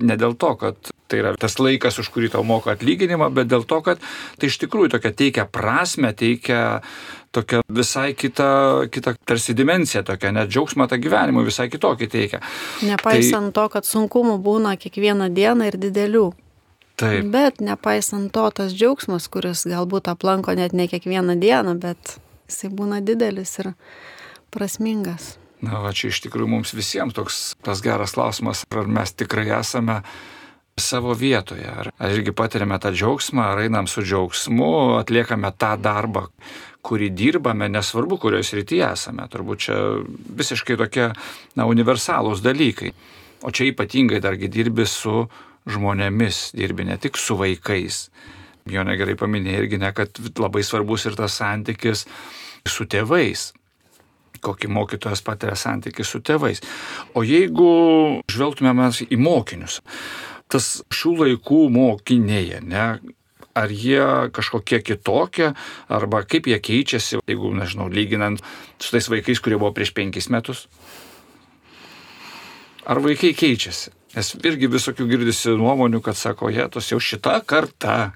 ne 0.00 0.16
dėl 0.20 0.36
to, 0.40 0.54
kad 0.60 0.92
tai 1.08 1.22
yra 1.22 1.32
tas 1.40 1.56
laikas, 1.60 1.96
už 2.02 2.10
kurį 2.12 2.32
tau 2.34 2.44
moka 2.44 2.74
atlyginimą, 2.76 3.30
bet 3.32 3.48
dėl 3.48 3.64
to, 3.68 3.80
kad 3.84 4.02
tai 4.40 4.50
iš 4.52 4.58
tikrųjų 4.64 4.92
tokia 4.96 5.14
teikia 5.16 5.46
prasme, 5.48 6.12
teikia 6.12 6.80
tokia 7.32 7.62
visai 7.68 8.12
kita, 8.16 8.88
kita 8.92 9.14
tarsi 9.28 9.56
dimencija, 9.56 10.04
tokia 10.04 10.32
net 10.36 10.52
džiaugsmą 10.52 10.88
tą 10.88 11.00
gyvenimą 11.00 11.44
visai 11.48 11.68
kitokį 11.72 12.08
teikia. 12.12 12.42
Nepaisant 12.84 13.52
tai, 13.52 13.56
to, 13.56 13.64
kad 13.76 13.88
sunkumų 13.88 14.36
būna 14.44 14.76
kiekvieną 14.80 15.32
dieną 15.32 15.72
ir 15.72 15.80
didelių. 15.80 16.28
Taip. 16.98 17.28
Bet 17.30 17.60
nepaisant 17.62 18.32
to, 18.34 18.48
tas 18.50 18.72
džiaugsmas, 18.74 19.28
kuris 19.30 19.62
galbūt 19.70 20.10
aplanko 20.10 20.54
net 20.58 20.74
ne 20.74 20.88
kiekvieną 20.90 21.36
dieną, 21.38 21.76
bet 21.78 22.16
jisai 22.50 22.72
būna 22.74 22.98
didelis 23.06 23.52
ir 23.62 23.72
prasmingas. 24.50 25.36
Na, 25.62 25.78
va 25.82 25.92
čia 25.94 26.10
iš 26.10 26.22
tikrųjų 26.26 26.50
mums 26.50 26.74
visiems 26.74 27.14
toks 27.14 27.38
tas 27.66 27.82
geras 27.82 28.14
klausimas, 28.14 28.64
ar 28.74 28.90
mes 28.90 29.14
tikrai 29.14 29.46
esame 29.58 30.00
savo 30.78 31.14
vietoje. 31.18 31.66
Ar, 31.66 31.90
ar 31.94 32.14
irgi 32.14 32.34
patiriame 32.34 32.78
tą 32.82 32.92
džiaugsmą, 32.94 33.46
ar 33.52 33.62
einam 33.66 33.86
su 33.90 34.02
džiaugsmu, 34.02 34.98
atliekame 35.00 35.50
tą 35.58 35.74
darbą, 35.82 36.28
kurį 36.86 37.10
dirbame, 37.14 37.66
nesvarbu, 37.74 38.18
kurioje 38.22 38.46
srityje 38.52 38.92
esame. 38.92 39.26
Turbūt 39.30 39.66
čia 39.66 39.78
visiškai 40.38 40.78
tokie 40.82 41.10
na, 41.58 41.66
universalūs 41.66 42.42
dalykai. 42.42 42.94
O 43.46 43.54
čia 43.54 43.68
ypatingai 43.70 44.22
dargi 44.22 44.50
dirbi 44.50 44.86
su 44.86 45.28
žmonėmis, 45.68 46.50
dirbi 46.56 46.88
ne 46.88 46.98
tik 47.00 47.20
su 47.20 47.36
vaikais. 47.38 48.08
Jo 48.68 48.84
negerai 48.84 49.16
paminėjai 49.16 49.62
irgi 49.62 49.78
ne, 49.80 49.92
kad 49.96 50.18
labai 50.40 50.64
svarbus 50.66 51.06
ir 51.08 51.16
tas 51.16 51.38
santykis 51.40 52.04
su 52.68 52.84
tėvais 52.84 53.52
kokį 54.44 54.70
mokytojas 54.70 55.22
patiria 55.26 55.56
santykį 55.58 56.06
su 56.06 56.20
tėvais. 56.24 56.62
O 57.18 57.24
jeigu 57.26 57.68
žvelgtume 58.30 58.74
mes 58.78 59.02
į 59.02 59.18
mokinius, 59.20 59.80
tas 60.52 60.78
šių 60.94 61.14
laikų 61.22 61.64
mokiniai, 61.74 62.60
ne, 62.64 62.86
ar 63.58 63.74
jie 63.74 64.30
kažkokie 64.34 64.80
kitokie, 64.86 65.52
arba 65.90 66.22
kaip 66.22 66.46
jie 66.50 66.58
keičiasi, 66.62 67.22
jeigu, 67.26 67.50
nežinau, 67.56 67.88
lyginant 67.90 68.42
su 68.78 68.94
tais 68.94 69.10
vaikais, 69.10 69.42
kurie 69.42 69.58
buvo 69.58 69.72
prieš 69.76 69.94
penkis 69.96 70.30
metus. 70.32 70.66
Ar 72.88 73.02
vaikai 73.04 73.34
keičiasi? 73.36 73.92
Nes 74.16 74.32
irgi 74.40 74.70
visokių 74.72 75.04
girdisi 75.10 75.52
nuomonių, 75.58 76.00
kad 76.04 76.16
sako, 76.16 76.48
jie 76.52 76.64
tos 76.72 76.88
jau 76.88 76.98
šita 77.02 77.36
karta. 77.46 78.14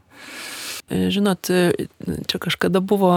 Žinot, 0.92 1.48
čia 2.28 2.38
kažkada 2.42 2.80
buvo 2.84 3.12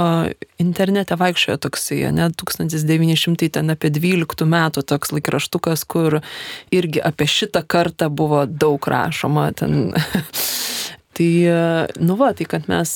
internete 0.62 1.17
vaikščiojo 1.19 1.57
toksai, 1.65 1.97
ne, 2.15 2.29
1900 2.31 3.50
ten 3.57 3.74
apie 3.74 3.89
12 3.91 4.45
metų 4.47 4.83
toks 4.88 5.12
laikraštukas, 5.15 5.83
kur 5.89 6.21
irgi 6.75 7.01
apie 7.03 7.27
šitą 7.27 7.65
kartą 7.67 8.07
buvo 8.12 8.45
daug 8.47 8.88
rašoma. 8.88 9.50
Ten 9.59 9.91
Tai, 11.15 11.48
nu 11.95 12.15
va, 12.19 12.34
tai 12.36 12.43
kad 12.43 12.65
mes 12.67 12.89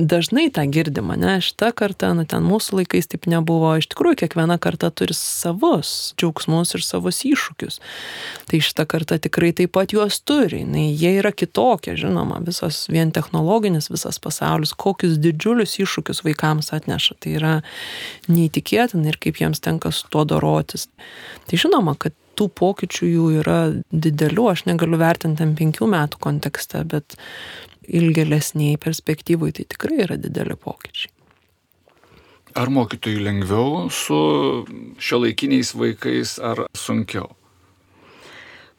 dažnai 0.00 0.46
tą 0.48 0.62
girdim, 0.72 1.10
ne, 1.20 1.34
šitą 1.44 1.68
kartą, 1.76 2.14
nu 2.16 2.22
ten 2.24 2.46
mūsų 2.48 2.78
laikais 2.78 3.10
taip 3.12 3.26
nebuvo, 3.28 3.74
iš 3.76 3.90
tikrųjų 3.92 4.22
kiekviena 4.22 4.56
karta 4.56 4.88
turi 4.88 5.12
savus 5.12 6.14
džiaugsmus 6.16 6.72
ir 6.78 6.84
savus 6.86 7.18
iššūkius. 7.28 7.76
Tai 8.48 8.60
šitą 8.64 8.86
kartą 8.88 9.18
tikrai 9.20 9.50
taip 9.52 9.74
pat 9.76 9.92
juos 9.92 10.16
turi, 10.24 10.62
na, 10.64 10.86
jie 10.88 11.12
yra 11.20 11.28
kitokie, 11.36 11.92
žinoma, 12.00 12.40
visas 12.46 12.86
vien 12.88 13.12
technologinis 13.12 13.90
visas 13.92 14.16
pasaulis, 14.16 14.72
kokius 14.72 15.18
didžiulius 15.20 15.76
iššūkius 15.84 16.24
vaikams 16.24 16.72
atneša, 16.72 17.18
tai 17.20 17.34
yra 17.36 17.52
neįtikėtina 18.32 19.12
ir 19.12 19.20
kaip 19.20 19.42
jiems 19.44 19.60
tenka 19.60 19.92
su 19.92 20.08
tuo 20.08 20.24
dorotis. 20.24 20.88
Tai 21.44 21.60
žinoma, 21.60 21.98
kad 22.00 22.16
tų 22.38 22.48
pokyčių 22.60 23.10
jų 23.10 23.28
yra 23.42 23.58
didelių, 23.90 24.48
aš 24.52 24.64
negaliu 24.70 25.00
vertinti 25.00 25.44
ant 25.44 25.58
penkių 25.58 25.90
metų 25.90 26.20
kontekste, 26.22 26.84
bet 26.88 27.18
ilgelesniai 27.88 28.78
perspektyvai 28.80 29.52
tai 29.56 29.66
tikrai 29.72 30.02
yra 30.06 30.18
dideli 30.20 30.56
pokyčiai. 30.58 31.12
Ar 32.58 32.70
mokytojui 32.72 33.22
lengviau 33.22 33.88
su 33.92 34.18
šio 34.98 35.20
laikiniais 35.22 35.74
vaikais, 35.78 36.38
ar 36.42 36.64
sunkiau? 36.74 37.28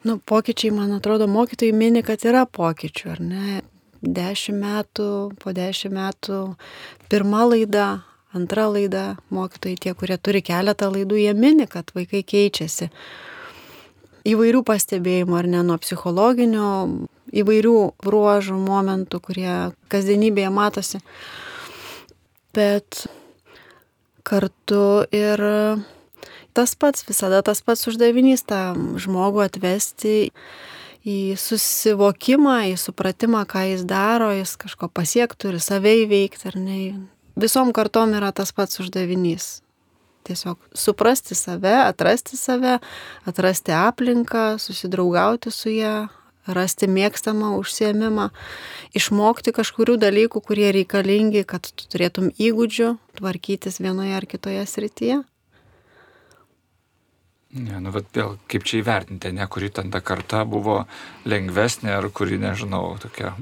Nu, 0.04 0.18
pokyčiai, 0.18 0.72
man 0.74 0.96
atrodo, 0.96 1.28
mokytojai 1.28 1.76
mini, 1.76 2.04
kad 2.08 2.24
yra 2.28 2.46
pokyčių, 2.48 3.10
ar 3.14 3.22
ne? 3.24 3.62
Dešimt 4.00 4.62
metų, 4.64 5.08
po 5.42 5.52
dešimt 5.52 5.96
metų, 5.96 6.38
pirma 7.12 7.44
laida, 7.50 7.88
antra 8.36 8.70
laida, 8.72 9.18
mokytojai 9.36 9.80
tie, 9.84 9.94
kurie 10.00 10.16
turi 10.18 10.42
keletą 10.46 10.88
laidų, 10.94 11.20
jie 11.20 11.34
mini, 11.36 11.68
kad 11.68 11.92
vaikai 11.96 12.24
keičiasi 12.24 12.88
įvairių 14.30 14.64
pastebėjimų, 14.68 15.38
ar 15.40 15.48
ne, 15.50 15.62
nuo 15.66 15.78
psichologinių, 15.82 16.72
įvairių 17.42 17.78
ruožų, 18.06 18.58
momentų, 18.64 19.22
kurie 19.24 19.54
kasdienybėje 19.92 20.50
matosi. 20.54 21.02
Bet 22.56 23.06
kartu 24.26 25.06
ir 25.16 25.44
tas 26.58 26.76
pats, 26.76 27.06
visada 27.08 27.42
tas 27.46 27.62
pats 27.66 27.88
uždavinys 27.90 28.44
tą 28.50 28.74
žmogų 29.00 29.46
atvesti 29.46 30.18
į 31.08 31.20
susivokimą, 31.40 32.58
į 32.74 32.76
supratimą, 32.82 33.46
ką 33.50 33.64
jis 33.72 33.86
daro, 33.88 34.34
jis 34.36 34.58
kažko 34.60 34.92
pasiektų 34.92 35.54
ir 35.54 35.64
save 35.64 35.96
įveikti, 36.04 36.50
ar 36.52 36.60
ne. 36.60 36.82
Visom 37.40 37.72
kartom 37.74 38.18
yra 38.18 38.34
tas 38.36 38.52
pats 38.52 38.82
uždavinys 38.84 39.60
tiesiog 40.30 40.62
suprasti 40.78 41.38
save, 41.38 41.74
atrasti 41.84 42.38
save, 42.40 42.78
atrasti 43.30 43.76
aplinką, 43.76 44.54
susidraugauti 44.62 45.52
su 45.54 45.74
ją, 45.74 45.98
rasti 46.50 46.90
mėgstamą 46.90 47.56
užsiemimą, 47.60 48.30
išmokti 48.98 49.54
kažkurių 49.56 49.98
dalykų, 50.02 50.42
kurie 50.46 50.70
reikalingi, 50.76 51.44
kad 51.48 51.68
tu 51.70 51.90
turėtum 51.92 52.32
įgūdžių 52.38 52.94
tvarkytis 53.20 53.82
vienoje 53.84 54.16
ar 54.18 54.30
kitoje 54.30 54.66
srityje. 54.70 55.20
Ne, 57.50 57.80
nu, 57.82 57.90
bet 57.90 58.12
vėl 58.14 58.36
kaip 58.50 58.66
čia 58.70 58.84
įvertinti, 58.84 59.32
ne, 59.34 59.46
kuri 59.50 59.72
ten 59.74 59.90
ta 59.90 60.04
karta 60.06 60.44
buvo 60.46 60.84
lengvesnė, 61.26 61.96
ar 61.98 62.06
kuri, 62.14 62.38
nežinau, 62.38 62.94
tokia 63.02 63.34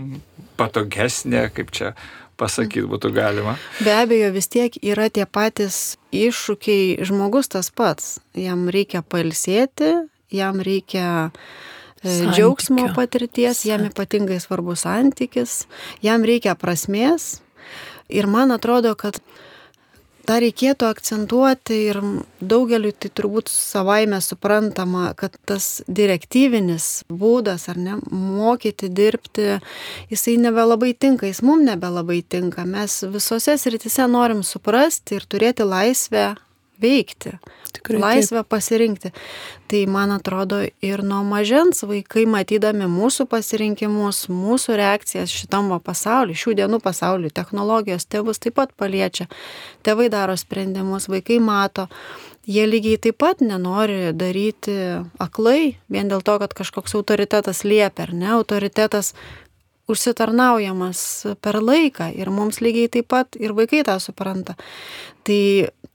patogesnė, 0.56 1.50
kaip 1.52 1.74
čia 1.76 1.92
pasakyti 2.38 2.88
būtų 2.90 3.12
galima. 3.16 3.56
Be 3.84 3.94
abejo, 3.98 4.30
vis 4.36 4.50
tiek 4.52 4.78
yra 4.82 5.10
tie 5.14 5.26
patys 5.26 5.98
iššūkiai, 6.16 7.00
žmogus 7.08 7.52
tas 7.54 7.72
pats. 7.74 8.18
Jam 8.38 8.68
reikia 8.74 9.02
palsėti, 9.02 9.94
jam 10.34 10.62
reikia 10.64 11.08
e, 11.28 11.32
Santykio. 12.04 12.32
džiaugsmo 12.36 12.88
patirties, 12.96 13.66
jam 13.68 13.88
ypatingai 13.90 14.40
svarbus 14.44 14.86
santykis, 14.86 15.66
jam 16.06 16.26
reikia 16.28 16.56
prasmės. 16.60 17.42
Ir 18.08 18.30
man 18.32 18.54
atrodo, 18.56 18.94
kad 18.96 19.20
tą 20.28 20.38
reikėtų 20.44 20.88
akcentuoti 20.92 21.78
ir 21.92 22.00
daugeliu 22.42 22.92
tai 22.92 23.12
turbūt 23.16 23.52
savaime 23.52 24.20
suprantama, 24.24 25.12
kad 25.18 25.38
tas 25.48 25.82
direktyvinis 25.88 27.06
būdas 27.10 27.68
ar 27.72 27.80
ne, 27.82 27.98
mokyti 28.12 28.90
dirbti, 28.94 29.60
jisai 30.12 30.38
nebelabai 30.44 30.94
tinka, 30.94 31.30
jis 31.30 31.44
mums 31.46 31.68
nebelabai 31.70 32.22
tinka. 32.22 32.68
Mes 32.68 33.00
visose 33.14 33.58
sritise 33.60 34.08
norim 34.12 34.44
suprasti 34.44 35.18
ir 35.18 35.28
turėti 35.30 35.68
laisvę 35.68 36.34
veikti. 36.82 37.38
Tikrai. 37.74 38.00
Laisvę 38.02 38.44
pasirinkti. 38.44 39.12
Tai 39.68 39.82
man 39.92 40.12
atrodo 40.12 40.62
ir 40.82 41.04
nuo 41.04 41.20
mažens 41.28 41.84
vaikai 41.86 42.26
matydami 42.30 42.88
mūsų 42.90 43.28
pasirinkimus, 43.30 44.26
mūsų 44.32 44.78
reakcijas 44.80 45.34
šitam 45.34 45.70
pasauliu, 45.84 46.38
šių 46.38 46.56
dienų 46.62 46.80
pasauliu, 46.84 47.30
technologijos 47.30 48.08
tėvus 48.08 48.42
taip 48.42 48.58
pat 48.58 48.74
paliečia. 48.78 49.28
Tėvai 49.86 50.10
daro 50.14 50.38
sprendimus, 50.40 51.10
vaikai 51.12 51.42
mato. 51.44 51.88
Jie 52.48 52.64
lygiai 52.64 52.96
taip 53.04 53.18
pat 53.20 53.42
nenori 53.44 54.14
daryti 54.16 55.04
aklai, 55.20 55.76
vien 55.92 56.08
dėl 56.08 56.24
to, 56.24 56.38
kad 56.40 56.56
kažkoks 56.56 56.96
autoritetas 56.96 57.66
liepia, 57.68 58.08
ar 58.08 58.14
ne, 58.16 58.30
autoritetas 58.38 59.12
užsitarnaujamas 59.88 61.02
per 61.42 61.60
laiką 61.64 62.10
ir 62.16 62.32
mums 62.34 62.62
lygiai 62.64 62.92
taip 62.92 63.10
pat 63.14 63.38
ir 63.40 63.56
vaikai 63.58 63.84
tą 63.88 63.98
supranta. 64.04 64.58
Tai 65.28 65.42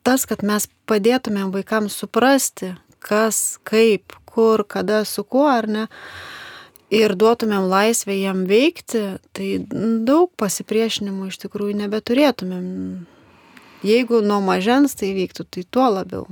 tas, 0.06 0.26
kad 0.28 0.44
mes 0.46 0.68
padėtumėm 0.88 1.52
vaikams 1.54 1.96
suprasti, 2.02 2.75
kas, 3.02 3.58
kaip, 3.68 4.16
kur, 4.28 4.64
kada, 4.64 5.02
su 5.08 5.25
kuo 5.25 5.46
ar 5.50 5.68
ne, 5.68 5.87
ir 6.92 7.16
duotumėm 7.18 7.68
laisvę 7.70 8.16
jam 8.18 8.44
veikti, 8.49 9.02
tai 9.37 9.49
daug 10.06 10.30
pasipriešinimų 10.40 11.30
iš 11.30 11.40
tikrųjų 11.46 11.78
nebeturėtumėm. 11.84 12.68
Jeigu 13.82 14.20
nuo 14.22 14.38
mažens 14.44 14.94
tai 14.99 15.11
vyktų, 15.16 15.49
tai 15.50 15.64
tuo 15.66 15.88
labiau. 15.90 16.26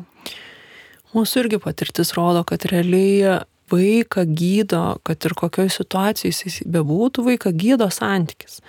Mūsų 1.10 1.44
irgi 1.44 1.58
patirtis 1.58 2.12
rodo, 2.14 2.44
kad 2.46 2.68
realiai 2.70 3.40
vaiką 3.70 4.24
gydo, 4.36 4.84
kad 5.06 5.24
ir 5.24 5.34
kokioje 5.38 5.74
situacijoje 5.78 6.46
jis 6.46 6.60
bebūtų, 6.70 7.24
vaiką 7.30 7.52
gydo 7.56 7.88
santykis. 7.92 8.60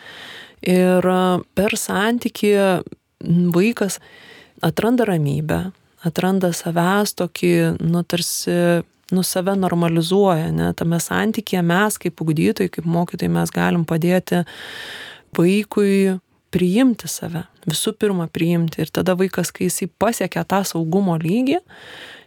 Ir 0.61 1.05
per 1.57 1.77
santykį 1.77 2.53
vaikas 3.55 3.99
atranda 4.61 5.05
ramybę, 5.09 5.71
atranda 6.05 6.51
savęs 6.53 7.15
tokį, 7.17 7.53
nu, 7.81 8.03
tarsi, 8.03 8.55
nu, 9.11 9.23
save 9.25 9.55
normalizuoja, 9.57 10.49
ne, 10.53 10.71
tame 10.77 11.01
santykėje 11.01 11.63
mes 11.65 11.97
kaip 12.01 12.21
ugdytojai, 12.21 12.71
kaip 12.73 12.89
mokytojai 12.89 13.33
mes 13.33 13.53
galim 13.53 13.85
padėti 13.89 14.43
vaikui 15.37 16.19
priimti 16.51 17.07
save, 17.09 17.45
visų 17.69 17.93
pirma 17.99 18.27
priimti. 18.31 18.81
Ir 18.83 18.91
tada 18.93 19.15
vaikas, 19.19 19.53
kai 19.55 19.69
jisai 19.69 19.87
pasiekia 20.01 20.43
tą 20.47 20.61
saugumo 20.67 21.15
lygį, 21.21 21.59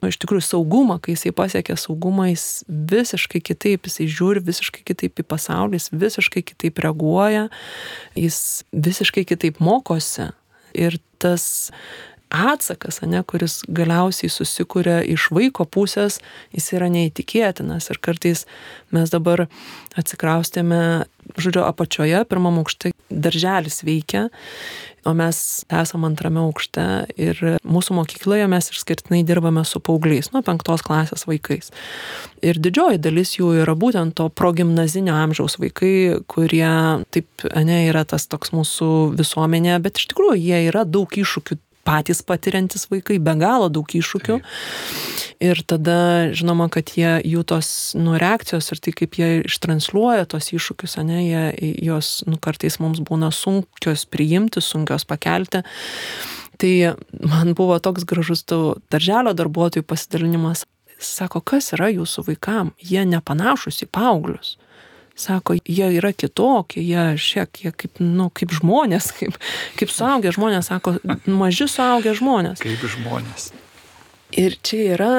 nu, 0.00 0.11
iš 0.11 0.19
tikrųjų 0.23 0.47
saugumą, 0.47 0.99
kai 1.02 1.14
jisai 1.14 1.35
pasiekia 1.37 1.76
saugumą, 1.81 2.31
jis 2.33 2.64
visiškai 2.69 3.43
kitaip, 3.45 3.88
jisai 3.88 4.09
žiūri 4.11 4.45
visiškai 4.45 4.85
kitaip 4.88 5.21
į 5.21 5.26
pasaulį, 5.35 5.81
jis 5.81 5.93
visiškai 5.93 6.45
kitaip 6.52 6.81
reaguoja, 6.85 7.49
jis 8.19 8.38
visiškai 8.73 9.26
kitaip 9.28 9.61
mokosi. 9.64 10.31
Ir 10.75 10.99
tas 11.23 11.71
atsakas, 12.35 13.00
ne, 13.07 13.23
kuris 13.23 13.61
galiausiai 13.69 14.33
susikuria 14.33 15.00
iš 15.07 15.29
vaiko 15.35 15.67
pusės, 15.67 16.21
jis 16.55 16.73
yra 16.76 16.91
neįtikėtinas. 16.93 17.91
Ir 17.93 18.00
kartais 18.03 18.45
mes 18.95 19.12
dabar 19.12 19.47
atsikraustėme, 19.99 21.07
žodžiu, 21.38 21.62
apačioje, 21.64 22.25
pirmam 22.29 22.59
aukšte 22.62 22.93
darželis 23.15 23.82
veikia, 23.87 24.28
o 25.04 25.13
mes 25.17 25.39
esame 25.69 26.08
antrame 26.08 26.41
aukšte 26.41 26.82
ir 27.21 27.41
mūsų 27.61 27.97
mokykloje 27.99 28.47
mes 28.49 28.71
išskirtinai 28.73 29.21
dirbame 29.28 29.65
su 29.69 29.80
paaugliais, 29.85 30.30
nuo 30.32 30.41
penktos 30.45 30.85
klasės 30.85 31.26
vaikais. 31.28 31.71
Ir 32.45 32.58
didžioji 32.63 33.02
dalis 33.04 33.35
jų 33.37 33.52
yra 33.63 33.76
būtent 33.78 34.17
to 34.19 34.30
progimnazinio 34.32 35.15
amžiaus 35.17 35.58
vaikai, 35.61 36.23
kurie 36.30 36.73
taip, 37.13 37.28
ne, 37.69 37.82
yra 37.91 38.06
tas 38.08 38.26
toks 38.30 38.54
mūsų 38.56 38.91
visuomenė, 39.19 39.76
bet 39.85 40.00
iš 40.00 40.08
tikrųjų 40.13 40.41
jie 40.41 40.65
yra 40.71 40.87
daug 40.89 41.13
iššūkių 41.13 41.61
patys 41.84 42.23
patiriantis 42.26 42.88
vaikai, 42.90 43.18
be 43.23 43.34
galo 43.40 43.70
daug 43.73 43.88
iššūkių. 43.88 44.38
Taip. 44.40 45.32
Ir 45.44 45.60
tada, 45.68 45.99
žinoma, 46.36 46.68
kad 46.73 46.94
jie, 46.97 47.18
jų 47.26 47.42
tos 47.50 47.68
nu, 47.99 48.14
reakcijos 48.20 48.70
ir 48.73 48.80
tai, 48.84 48.94
kaip 48.97 49.18
jie 49.18 49.30
ištransliuoja 49.44 50.28
tos 50.30 50.52
iššūkius, 50.54 50.97
ne, 51.04 51.20
jie, 51.26 51.73
jos 51.84 52.23
nu, 52.30 52.38
kartais 52.40 52.78
mums 52.82 53.02
būna 53.04 53.32
sunkios 53.34 54.06
priimti, 54.08 54.62
sunkios 54.64 55.06
pakelti. 55.08 55.64
Tai 56.62 56.75
man 57.18 57.52
buvo 57.58 57.80
toks 57.82 58.06
gražus 58.08 58.44
tų 58.47 58.78
darželio 58.94 59.34
darbuotojų 59.36 59.86
pasidalinimas. 59.90 60.64
Sako, 61.02 61.42
kas 61.42 61.73
yra 61.75 61.90
jūsų 61.90 62.28
vaikam? 62.28 62.70
Jie 62.78 63.02
nepanašus 63.08 63.82
į 63.84 63.90
paauglius 63.92 64.54
sako, 65.15 65.57
jie 65.65 65.89
yra 65.99 66.13
kitokie, 66.13 66.83
jie 66.83 67.15
šiek 67.21 67.50
tiek 67.55 67.77
kaip, 67.79 68.00
nu, 68.03 68.29
kaip 68.35 68.55
žmonės, 68.55 69.13
kaip, 69.19 69.39
kaip 69.79 69.93
suaugę 69.95 70.35
žmonės, 70.35 70.71
sako, 70.73 70.97
maži 71.27 71.69
suaugę 71.71 72.17
žmonės. 72.19 72.63
Kaip 72.65 72.87
žmonės. 72.97 73.53
Ir 74.35 74.57
čia 74.67 74.81
yra 74.97 75.13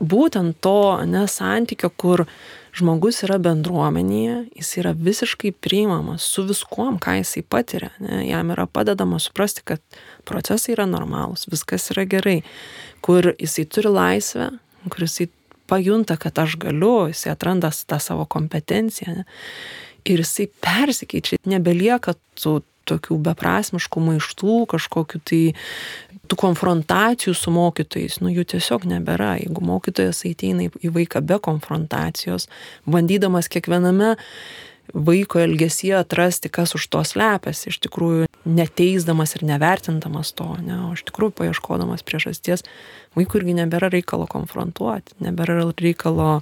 būtent 0.00 0.56
to 0.64 1.04
nesantykio, 1.06 1.90
kur 1.92 2.24
žmogus 2.76 3.20
yra 3.26 3.38
bendruomenėje, 3.42 4.36
jis 4.58 4.70
yra 4.80 4.92
visiškai 4.96 5.52
priimamas 5.52 6.24
su 6.24 6.44
viskuom, 6.46 7.00
ką 7.02 7.18
jisai 7.20 7.42
patiria. 7.42 7.90
Ne? 8.02 8.22
Jam 8.28 8.52
yra 8.54 8.66
padedama 8.70 9.18
suprasti, 9.22 9.64
kad 9.66 9.82
procesai 10.28 10.76
yra 10.76 10.86
normalūs, 10.90 11.48
viskas 11.50 11.90
yra 11.94 12.06
gerai, 12.08 12.38
kur 13.04 13.32
jisai 13.34 13.66
turi 13.66 13.92
laisvę, 13.92 14.50
kur 14.88 15.06
jisai 15.06 15.28
pajunta, 15.70 16.18
kad 16.20 16.38
aš 16.42 16.58
galiu, 16.60 17.10
jisai 17.12 17.34
atranda 17.34 17.70
tą 17.70 18.00
savo 18.02 18.26
kompetenciją 18.30 19.22
ir 20.08 20.22
jisai 20.24 20.48
persikeičia, 20.64 21.40
nebelieka 21.48 22.16
tų 22.40 22.60
tokių 22.90 23.18
beprasmiškų 23.28 24.02
maištų, 24.02 24.56
kažkokių 24.72 25.20
tai 25.28 25.40
tų 26.30 26.38
konfrontacijų 26.40 27.34
su 27.36 27.52
mokytojais, 27.54 28.20
nu 28.24 28.32
jų 28.32 28.46
tiesiog 28.54 28.86
nebėra. 28.90 29.36
Jeigu 29.42 29.64
mokytojas 29.66 30.24
ateina 30.28 30.68
į 30.70 30.92
vaiką 30.94 31.22
be 31.26 31.40
konfrontacijos, 31.42 32.48
bandydamas 32.86 33.50
kiekviename 33.52 34.16
vaiko 34.94 35.40
elgesyje 35.40 35.96
atrasti, 36.00 36.50
kas 36.52 36.74
už 36.76 36.86
to 36.92 37.02
slepiasi, 37.06 37.70
iš 37.70 37.78
tikrųjų 37.86 38.28
neteisdamas 38.48 39.36
ir 39.36 39.44
nevertindamas 39.48 40.32
to, 40.36 40.48
ne, 40.64 40.78
o 40.88 40.92
iš 40.96 41.04
tikrųjų 41.08 41.34
paieškodamas 41.40 42.04
priežasties, 42.06 42.64
vaikų 43.18 43.42
irgi 43.42 43.56
nebėra 43.60 43.90
reikalo 43.92 44.28
konfrontuoti, 44.30 45.16
nebėra 45.24 45.60
reikalo 45.80 46.40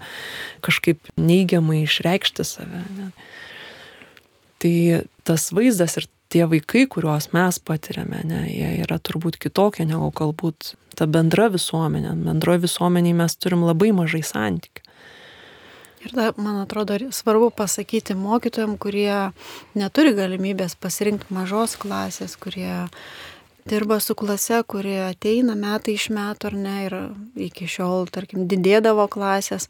kažkaip 0.65 1.01
neigiamai 1.19 1.83
išreikšti 1.85 2.47
save. 2.47 2.85
Ne. 2.97 3.11
Tai 4.59 4.75
tas 5.29 5.51
vaizdas 5.55 5.99
ir 6.01 6.09
tie 6.33 6.45
vaikai, 6.51 6.87
kuriuos 6.91 7.31
mes 7.35 7.61
patiriame, 7.63 8.25
ne, 8.29 8.43
jie 8.51 8.75
yra 8.85 8.99
turbūt 9.01 9.39
kitokie 9.41 9.87
negu 9.89 10.11
galbūt 10.15 10.75
ta 10.99 11.07
bendra 11.07 11.47
visuomenė. 11.53 12.17
Bendroje 12.27 12.65
visuomenėje 12.67 13.17
mes 13.21 13.39
turim 13.39 13.65
labai 13.67 13.93
mažai 13.97 14.25
santykių. 14.27 14.88
Ir 16.09 16.15
da, 16.17 16.31
man 16.41 16.57
atrodo, 16.63 16.97
svarbu 17.13 17.51
pasakyti 17.53 18.15
mokytojams, 18.17 18.79
kurie 18.81 19.13
neturi 19.77 20.15
galimybės 20.17 20.73
pasirinkti 20.81 21.35
mažos 21.37 21.75
klasės, 21.77 22.39
kurie 22.41 22.87
dirba 23.69 23.99
su 24.01 24.17
klase, 24.17 24.63
kurie 24.65 25.03
ateina 25.05 25.53
metai 25.53 25.99
iš 25.99 26.09
metų 26.17 26.49
ar 26.49 26.57
ne 26.57 26.77
ir 26.87 26.97
iki 27.51 27.69
šiol, 27.69 28.09
tarkim, 28.09 28.47
didėdavo 28.49 29.05
klasės 29.13 29.69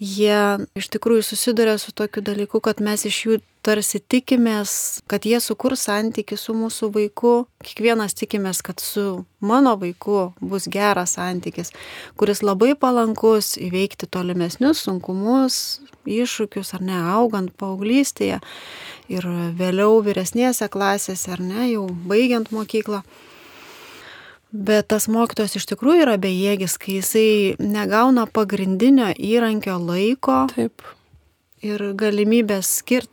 jie 0.00 0.66
iš 0.76 0.88
tikrųjų 0.92 1.24
susiduria 1.24 1.76
su 1.80 1.92
tokiu 1.96 2.22
dalyku, 2.24 2.60
kad 2.60 2.80
mes 2.84 3.06
iš 3.08 3.20
jų 3.26 3.38
tarsi 3.66 3.98
tikimės, 3.98 5.02
kad 5.10 5.26
jie 5.26 5.40
sukurs 5.42 5.86
santyki 5.88 6.36
su 6.38 6.54
mūsų 6.54 6.90
vaiku. 6.94 7.34
Kiekvienas 7.66 8.14
tikimės, 8.14 8.62
kad 8.62 8.80
su 8.82 9.24
mano 9.40 9.74
vaiku 9.80 10.32
bus 10.40 10.68
geras 10.70 11.16
santykis, 11.16 11.72
kuris 12.20 12.44
labai 12.46 12.74
palankus 12.78 13.56
įveikti 13.58 14.06
tolimesnius 14.06 14.84
sunkumus, 14.86 15.80
iššūkius 16.06 16.76
ar 16.76 16.84
ne, 16.86 16.98
augant 17.16 17.50
paauglystėje 17.58 18.40
ir 19.10 19.30
vėliau 19.58 20.02
vyresnėse 20.06 20.68
klasėse 20.70 21.32
ar 21.34 21.42
ne, 21.42 21.72
jau 21.72 21.88
baigiant 22.06 22.52
mokyklą. 22.54 23.02
Bet 24.56 24.88
tas 24.92 25.08
mokytojas 25.12 25.56
iš 25.58 25.66
tikrųjų 25.68 26.06
yra 26.06 26.14
bejėgis, 26.20 26.78
kai 26.80 27.00
jisai 27.00 27.28
negauna 27.60 28.24
pagrindinio 28.24 29.10
įrankio 29.12 29.76
laiko 29.82 30.46
Taip. 30.54 30.84
ir 31.60 31.90
galimybės 31.98 32.70
skirti 32.80 33.12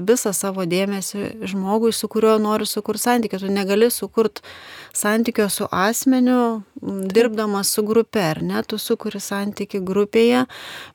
visą 0.00 0.32
savo 0.32 0.64
dėmesį 0.64 1.46
žmogui, 1.50 1.92
su 1.92 2.08
kuriuo 2.08 2.38
nori 2.40 2.66
sukurti 2.66 3.04
santykių. 3.04 3.42
Tu 3.44 3.52
negali 3.52 3.90
sukurti 3.92 4.42
santykio 4.96 5.50
su 5.52 5.68
asmeniu, 5.70 6.62
m, 6.82 7.04
dirbdamas 7.12 7.70
su 7.76 7.84
grupe, 7.86 8.22
ar 8.24 8.42
ne? 8.42 8.62
Tu 8.66 8.78
sukuri 8.80 9.20
santykių 9.20 9.82
grupėje, 9.84 10.46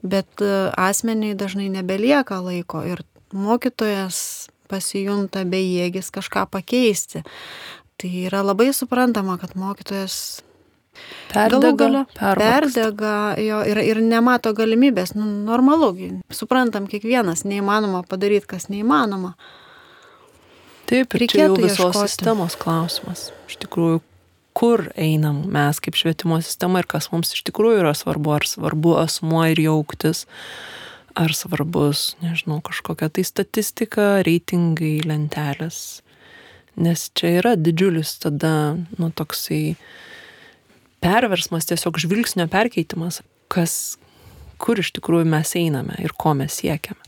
bet 0.02 0.42
e, 0.42 0.54
asmeniai 0.76 1.38
dažnai 1.38 1.70
nebelieka 1.70 2.42
laiko 2.42 2.84
ir 2.90 3.06
mokytojas 3.32 4.50
pasijunta 4.70 5.46
bejėgis 5.50 6.12
kažką 6.14 6.50
pakeisti. 6.50 7.24
Tai 8.00 8.12
yra 8.26 8.44
labai 8.48 8.70
suprantama, 8.76 9.36
kad 9.42 9.58
mokytojas 9.60 10.42
galų 11.30 11.60
Perdega, 11.62 12.04
pervargsta. 12.16 12.36
perdega 12.40 13.14
jo, 13.44 13.60
ir, 13.70 13.80
ir 13.92 14.02
nemato 14.04 14.54
galimybės. 14.58 15.14
Nu, 15.18 15.28
normalu, 15.48 15.92
suprantam 16.34 16.88
kiekvienas, 16.90 17.46
neįmanoma 17.48 18.04
padaryti, 18.10 18.48
kas 18.56 18.70
neįmanoma. 18.72 19.36
Taip, 20.90 21.14
ir 21.14 21.28
čia 21.30 21.46
jau 21.46 21.54
Reikėtų 21.54 21.68
visos 21.68 21.86
ieškoti. 21.92 22.10
sistemos 22.10 22.58
klausimas. 22.58 23.28
Iš 23.52 23.60
tikrųjų, 23.62 24.02
kur 24.58 24.88
einam 24.98 25.44
mes 25.54 25.80
kaip 25.84 26.00
švietimo 26.00 26.40
sistema 26.42 26.82
ir 26.82 26.90
kas 26.90 27.12
mums 27.14 27.36
iš 27.36 27.46
tikrųjų 27.52 27.84
yra 27.84 27.94
svarbu, 27.96 28.34
ar 28.40 28.48
svarbu 28.50 28.98
asmuo 29.04 29.46
ir 29.52 29.62
jauktis, 29.68 30.26
ar 31.20 31.36
svarbus, 31.38 32.16
nežinau, 32.24 32.58
kažkokia 32.66 33.12
tai 33.14 33.28
statistika, 33.28 34.12
reitingai, 34.26 34.98
lentelės. 35.06 36.02
Nes 36.80 37.10
čia 37.18 37.34
yra 37.42 37.56
didžiulis 37.60 38.16
tada, 38.24 38.78
nu, 38.98 39.10
toksai 39.12 39.76
perversmas, 41.04 41.68
tiesiog 41.68 42.00
žvilgsnio 42.00 42.48
perkeitimas, 42.52 43.22
kas, 43.52 43.98
kur 44.62 44.80
iš 44.80 44.94
tikrųjų 44.96 45.28
mes 45.28 45.56
einame 45.60 45.98
ir 46.04 46.16
ko 46.16 46.36
mes 46.40 46.56
siekiame. 46.62 47.02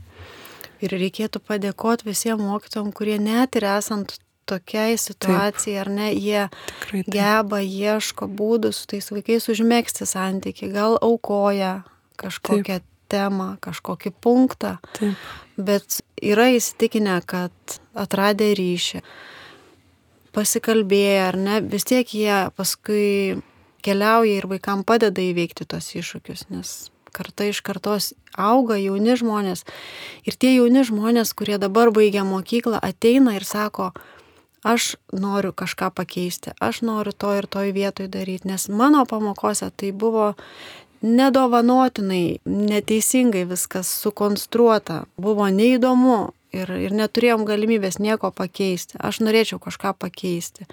Ir 0.81 0.95
reikėtų 0.97 1.43
padėkoti 1.45 2.07
visiems 2.07 2.41
mokytojams, 2.41 2.95
kurie 2.97 3.19
net 3.21 3.55
ir 3.59 3.67
esant 3.69 4.17
tokiai 4.49 4.97
situacijai, 4.99 5.79
ar 5.83 5.89
ne, 5.93 6.09
jie 6.13 6.47
Tikrai 6.49 7.03
taip. 7.05 7.13
geba, 7.15 7.59
ieško 7.61 8.27
būdų 8.27 8.71
su 8.75 8.87
tais 8.91 9.11
vaikais 9.13 9.47
užmėgsti 9.53 10.07
santyki, 10.09 10.71
gal 10.73 10.97
aukoja 11.01 11.83
kažkokią 12.21 12.79
Taip. 12.81 12.87
temą, 13.11 13.53
kažkokį 13.63 14.13
punktą, 14.23 14.77
Taip. 14.97 15.29
bet 15.57 16.01
yra 16.21 16.49
įsitikinę, 16.55 17.21
kad 17.29 17.77
atradę 17.93 18.51
ryšį, 18.57 19.03
pasikalbėję 20.35 21.17
ar 21.27 21.37
ne, 21.37 21.59
vis 21.61 21.85
tiek 21.87 22.07
jie 22.15 22.37
paskui 22.57 23.41
keliauja 23.85 24.39
ir 24.39 24.47
vaikam 24.49 24.85
padeda 24.87 25.23
įveikti 25.23 25.67
tos 25.69 25.91
iššūkius, 25.97 26.47
nes 26.53 26.91
karta 27.11 27.47
iš 27.49 27.59
kartos 27.65 28.13
auga 28.37 28.77
jauni 28.79 29.17
žmonės. 29.19 29.65
Ir 30.27 30.37
tie 30.39 30.55
jauni 30.55 30.85
žmonės, 30.87 31.33
kurie 31.35 31.59
dabar 31.61 31.91
baigia 31.91 32.23
mokyklą, 32.27 32.79
ateina 32.79 33.35
ir 33.35 33.45
sako, 33.47 33.91
aš 34.63 34.95
noriu 35.11 35.51
kažką 35.51 35.91
pakeisti, 35.95 36.55
aš 36.61 36.83
noriu 36.87 37.11
to 37.11 37.33
ir 37.35 37.49
toj 37.51 37.73
vietoj 37.75 38.07
daryti, 38.11 38.47
nes 38.47 38.69
mano 38.69 39.03
pamokose 39.09 39.71
tai 39.75 39.91
buvo 39.91 40.33
nedovanotinai, 41.01 42.41
neteisingai 42.45 43.47
viskas 43.49 43.89
sukonstruota, 44.03 45.03
buvo 45.17 45.49
neįdomu 45.49 46.31
ir, 46.55 46.71
ir 46.71 46.95
neturėjom 46.95 47.45
galimybės 47.47 47.99
nieko 48.01 48.31
pakeisti. 48.35 48.99
Aš 48.99 49.21
norėčiau 49.23 49.59
kažką 49.61 49.95
pakeisti. 49.99 50.67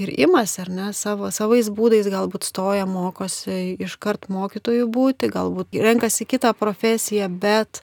Ir 0.00 0.10
imas, 0.16 0.56
ar 0.62 0.70
ne, 0.72 0.88
savo, 0.96 1.28
savais 1.34 1.68
būdais 1.70 2.08
galbūt 2.10 2.46
stoja, 2.48 2.86
mokosi 2.88 3.76
iškart 3.84 4.30
mokytojų 4.32 4.88
būti, 4.90 5.28
galbūt 5.30 5.76
renkasi 5.76 6.26
kitą 6.26 6.54
profesiją, 6.56 7.28
bet 7.28 7.82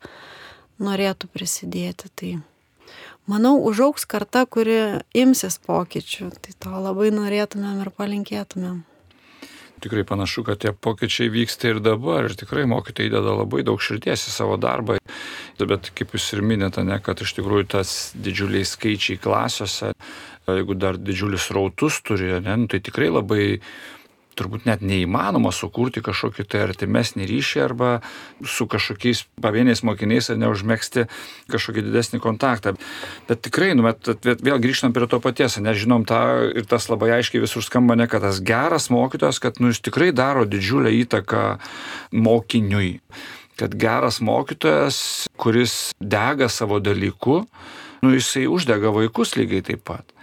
norėtų 0.81 1.29
prisidėti. 1.31 2.09
Tai 2.17 2.31
manau, 3.29 3.55
užauks 3.69 4.07
karta, 4.09 4.47
kuri 4.49 5.03
imsis 5.13 5.59
pokyčių. 5.61 6.31
Tai 6.41 6.55
to 6.65 6.85
labai 6.89 7.11
norėtumėm 7.15 7.85
ir 7.85 7.93
palinkėtumėm. 7.95 8.81
Tikrai 9.81 10.03
panašu, 10.05 10.43
kad 10.45 10.59
tie 10.61 10.75
pokyčiai 10.77 11.31
vyksta 11.33 11.71
ir 11.71 11.79
dabar. 11.81 12.27
Ir 12.29 12.35
tikrai 12.37 12.67
mokytojai 12.69 13.09
įdeda 13.09 13.33
labai 13.39 13.63
daug 13.65 13.81
širdies 13.81 14.27
į 14.29 14.33
savo 14.33 14.57
darbą. 14.61 14.99
Bet 15.69 15.91
kaip 15.97 16.15
jūs 16.15 16.31
ir 16.35 16.43
minėte, 16.45 16.83
ne, 16.87 16.97
kad 17.03 17.21
iš 17.23 17.35
tikrųjų 17.37 17.69
tas 17.75 17.95
didžiuliai 18.15 18.67
skaičiai 18.67 19.21
klasiuose, 19.21 19.93
jeigu 20.49 20.77
dar 20.77 20.99
didžiulius 20.99 21.49
rautus 21.55 22.01
turi, 22.05 22.33
ne, 22.41 22.57
nu, 22.63 22.69
tai 22.71 22.81
tikrai 22.83 23.11
labai 23.11 23.45
turbūt 24.37 24.65
net 24.67 24.83
neįmanoma 24.85 25.51
sukurti 25.53 26.03
kažkokį 26.03 26.45
tai 26.49 26.63
artimesnį 26.65 27.27
ryšį 27.29 27.63
arba 27.65 27.89
su 28.47 28.67
kažkokiais 28.69 29.25
pavieniais 29.43 29.83
mokiniais 29.87 30.31
ar 30.31 30.39
neužmėgsti 30.41 31.05
kažkokį 31.51 31.85
didesnį 31.89 32.21
kontaktą. 32.23 32.75
Bet 33.29 33.43
tikrai, 33.47 33.73
nu, 33.77 33.85
bet 33.85 34.41
vėl 34.45 34.61
grįžtam 34.63 34.95
prie 34.95 35.09
to 35.11 35.21
paties, 35.23 35.59
nežinom 35.61 36.07
tą 36.09 36.21
ir 36.55 36.67
tas 36.69 36.87
labai 36.91 37.11
aiškiai 37.19 37.43
visur 37.43 37.65
skamba, 37.65 37.97
ne, 37.99 38.07
kad 38.11 38.23
tas 38.25 38.41
geras 38.45 38.89
mokytojas, 38.93 39.41
kad 39.43 39.61
nu, 39.61 39.73
jis 39.73 39.83
tikrai 39.83 40.11
daro 40.15 40.47
didžiulę 40.49 40.93
įtaką 41.03 41.45
mokiniui. 42.15 42.97
Kad 43.61 43.75
geras 43.77 44.17
mokytojas, 44.25 45.27
kuris 45.37 45.91
dega 46.01 46.47
savo 46.49 46.79
dalyku, 46.81 47.43
nu, 48.01 48.13
jisai 48.15 48.47
uždega 48.49 48.89
vaikus 48.95 49.35
lygiai 49.37 49.61
taip 49.67 49.83
pat. 49.85 50.15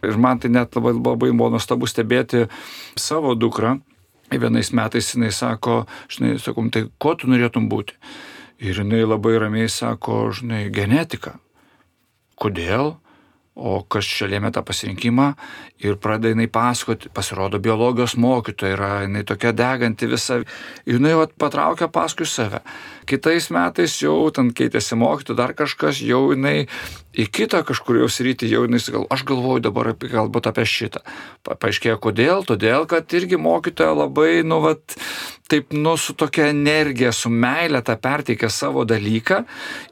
Ir 0.00 0.16
man 0.16 0.40
tai 0.40 0.48
net 0.48 0.72
labai, 0.78 0.94
labai 0.96 1.28
buvo 1.28 1.50
nuostabu 1.52 1.88
stebėti 1.90 2.46
savo 2.96 3.34
dukrą. 3.36 3.76
Vienais 4.32 4.70
metais 4.72 5.10
jinai 5.12 5.28
sako, 5.34 5.82
žinai, 6.08 6.38
sakom, 6.40 6.70
tai 6.72 6.86
ko 7.02 7.12
tu 7.18 7.28
norėtum 7.28 7.68
būti? 7.68 7.98
Ir 8.64 8.80
jinai 8.80 9.02
labai 9.04 9.34
ramiai 9.42 9.68
sako, 9.68 10.30
žinai, 10.40 10.68
genetika. 10.72 11.34
Kodėl? 12.40 12.94
O 13.60 13.82
kas 13.84 14.08
čia 14.08 14.30
lėmė 14.30 14.54
tą 14.56 14.62
pasirinkimą 14.64 15.34
ir 15.80 15.96
pradeda 15.96 16.34
jinai 16.34 16.48
pasakoti, 16.52 17.08
pasirodo 17.14 17.58
biologijos 17.58 18.16
mokytoja 18.20 18.76
yra, 18.76 18.90
jinai 19.06 19.24
tokia 19.24 19.52
deganti 19.56 20.08
visa, 20.10 20.40
jinai 20.88 21.14
vat, 21.16 21.32
patraukia 21.40 21.88
paskui 21.88 22.28
save. 22.28 22.60
Kitais 23.08 23.48
metais 23.50 23.96
jau 24.02 24.28
ten 24.34 24.52
keitėsi 24.54 24.98
mokytoja, 25.00 25.38
dar 25.40 25.54
kažkas, 25.56 26.02
jau 26.04 26.28
jinai 26.34 26.68
į 27.16 27.26
kitą 27.32 27.62
kažkur 27.66 27.98
jau 28.02 28.10
sritį, 28.12 28.50
jau 28.52 28.64
jinai 28.66 28.80
sakal, 28.82 29.06
aš 29.10 29.24
galvoju 29.26 29.64
dabar 29.66 29.92
apie, 29.94 30.10
galbūt 30.12 30.50
apie 30.50 30.66
šitą. 30.68 31.02
Pa, 31.46 31.56
paaiškėjo 31.58 31.96
kodėl, 32.02 32.44
todėl, 32.46 32.86
kad 32.90 33.10
irgi 33.16 33.40
mokytoja 33.40 33.96
labai, 33.96 34.44
nu, 34.46 34.60
vat, 34.62 34.94
taip, 35.50 35.74
nu, 35.74 35.96
su 35.98 36.14
tokia 36.14 36.50
energija, 36.52 37.10
su 37.16 37.32
meilė 37.32 37.82
tą 37.86 37.96
perteikia 38.00 38.52
savo 38.52 38.84
dalyką 38.86 39.42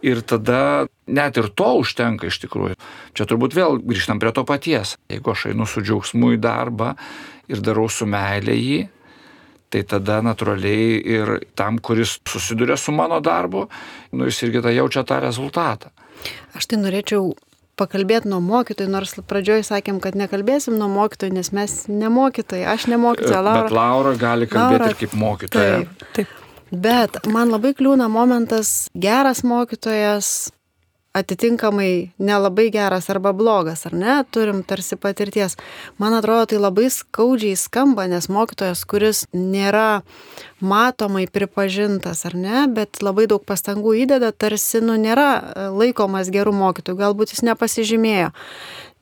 ir 0.07 0.23
tada 0.23 0.87
net 1.09 1.41
ir 1.41 1.49
to 1.57 1.73
užtenka 1.81 2.29
iš 2.29 2.39
tikrųjų. 2.45 2.77
Čia 3.17 3.27
turbūt 3.29 3.57
vėl 3.57 3.81
grįžtam 3.83 4.21
prie 4.23 4.33
to 4.37 4.45
paties. 4.47 4.95
Jeigu 5.11 5.33
aš 5.33 5.49
einu 5.53 5.67
su 5.67 5.78
džiaugsmu 5.85 6.35
į 6.37 6.41
darbą 6.43 6.95
ir 7.49 7.63
darau 7.65 7.89
su 7.93 8.07
meilė 8.09 8.57
jį, 8.57 8.79
tai 9.73 9.83
tada 9.89 10.21
natūraliai 10.25 10.97
ir 11.17 11.35
tam, 11.59 11.79
kuris 11.79 12.19
susiduria 12.29 12.79
su 12.81 12.95
mano 12.97 13.21
darbu, 13.25 13.67
nu, 14.17 14.29
jis 14.29 14.47
irgi 14.47 14.65
tą 14.65 14.73
jaučia 14.73 15.05
tą 15.09 15.21
rezultatą. 15.25 15.93
Aš 16.57 16.71
tai 16.71 16.81
norėčiau 16.81 17.35
pakalbėti 17.79 18.31
nuo 18.33 18.41
mokytojų, 18.43 18.91
nors 18.91 19.15
pradžioj 19.29 19.63
sakėm, 19.69 20.01
kad 20.03 20.19
nekalbėsim 20.19 20.77
nuo 20.81 20.89
mokytojų, 20.91 21.37
nes 21.37 21.53
mes 21.55 21.77
nemokytojai, 21.93 22.67
aš 22.75 22.89
nemokytoja, 22.91 23.43
Laura. 23.45 23.69
Bet 23.69 23.77
Laura 23.77 24.15
gali 24.19 24.51
kalbėti 24.51 24.83
Laura, 24.83 24.91
ir 24.91 25.01
kaip 25.03 25.17
mokytoja. 25.19 25.81
Taip. 25.85 26.07
Taip. 26.17 26.35
Bet 26.69 27.23
man 27.33 27.53
labai 27.55 27.73
kliūna 27.77 28.11
momentas 28.13 28.91
geras 28.99 29.41
mokytojas, 29.47 30.51
atitinkamai 31.19 32.13
nelabai 32.19 32.69
geras 32.75 33.09
arba 33.13 33.33
blogas, 33.37 33.85
ar 33.89 33.95
ne, 33.99 34.17
turim 34.31 34.63
tarsi 34.67 34.97
patirties. 34.97 35.57
Man 35.99 36.17
atrodo, 36.17 36.47
tai 36.53 36.61
labai 36.63 36.89
skaudžiai 36.93 37.57
skamba, 37.59 38.07
nes 38.11 38.31
mokytojas, 38.33 38.85
kuris 38.89 39.25
nėra 39.35 40.03
matomai 40.61 41.27
pripažintas, 41.31 42.25
ar 42.29 42.37
ne, 42.39 42.67
bet 42.75 43.03
labai 43.05 43.29
daug 43.31 43.45
pastangų 43.47 43.97
įdeda, 44.05 44.33
tarsi, 44.33 44.83
nu, 44.85 44.99
nėra 45.01 45.29
e, 45.35 45.67
laikomas 45.83 46.31
gerų 46.35 46.55
mokytojų, 46.59 47.01
galbūt 47.03 47.35
jis 47.35 47.45
nepasižymėjo. 47.51 48.33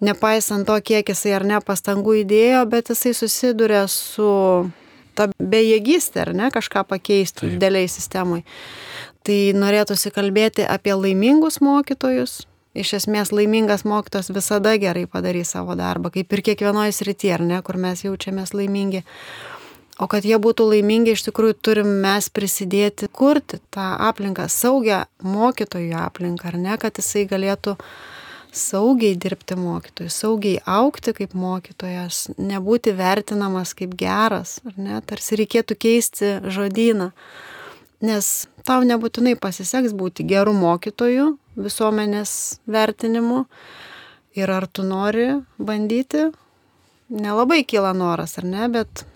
Nepaisant 0.07 0.69
to, 0.69 0.77
kiek 0.85 1.09
jisai 1.09 1.39
ar 1.39 1.47
ne 1.49 1.61
pastangų 1.65 2.21
įdėjo, 2.25 2.67
bet 2.69 2.93
jisai 2.93 3.15
susiduria 3.17 3.87
su 3.89 4.29
ta 5.17 5.31
bejėgystė, 5.41 6.27
ar 6.27 6.35
ne, 6.37 6.51
kažką 6.53 6.85
pakeisti 6.89 7.55
dideliai 7.55 7.89
sistemai. 7.89 8.43
Tai 9.27 9.39
norėtųsi 9.59 10.13
kalbėti 10.15 10.63
apie 10.63 10.95
laimingus 10.95 11.59
mokytojus. 11.65 12.45
Iš 12.77 12.93
esmės 13.01 13.33
laimingas 13.35 13.83
mokytojas 13.89 14.29
visada 14.31 14.77
gerai 14.79 15.07
padarys 15.11 15.55
savo 15.57 15.75
darbą, 15.75 16.13
kaip 16.15 16.31
ir 16.37 16.43
kiekvienoje 16.47 16.93
srityje, 16.95 17.33
ar 17.35 17.43
ne, 17.43 17.61
kur 17.67 17.79
mes 17.81 18.05
jaučiamės 18.05 18.53
laimingi. 18.55 19.03
O 19.97 20.07
kad 20.13 20.29
jie 20.29 20.37
būtų 20.37 20.69
laimingi, 20.75 21.15
iš 21.17 21.25
tikrųjų 21.31 21.57
turim 21.65 21.89
mes 22.05 22.29
prisidėti, 22.29 23.09
kurti 23.09 23.63
tą 23.73 23.89
aplinką, 24.11 24.45
saugią 24.53 25.07
mokytojų 25.25 25.97
aplinką, 26.05 26.53
ar 26.53 26.61
ne, 26.61 26.77
kad 26.79 27.01
jisai 27.01 27.25
galėtų 27.31 27.79
saugiai 28.57 29.17
dirbti 29.19 29.57
mokytojui, 29.59 30.13
saugiai 30.13 30.61
aukti 30.69 31.17
kaip 31.17 31.35
mokytojas, 31.35 32.27
nebūti 32.37 32.93
vertinamas 32.97 33.73
kaip 33.75 33.97
geras, 33.99 34.59
ar 34.69 34.77
ne, 34.77 35.01
tarsi 35.09 35.41
reikėtų 35.41 35.81
keisti 35.81 36.35
žodyną. 36.45 37.11
Nes 38.05 38.27
tau 38.67 38.85
nebūtinai 38.85 39.37
pasiseks 39.41 39.95
būti 39.97 40.27
gerų 40.29 40.53
mokytojų 40.57 41.31
visuomenės 41.57 42.33
vertinimu. 42.69 43.45
Ir 44.37 44.53
ar 44.53 44.67
tu 44.69 44.85
nori 44.85 45.31
bandyti, 45.57 46.27
nelabai 47.09 47.63
kyla 47.65 47.95
noras, 47.97 48.37
ar 48.37 48.45
ne, 48.45 48.67
bet 48.69 49.07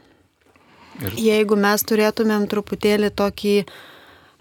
ir... 1.02 1.16
jeigu 1.20 1.58
mes 1.60 1.84
turėtumėm 1.84 2.46
truputėlį 2.48 3.10
tokį 3.20 3.56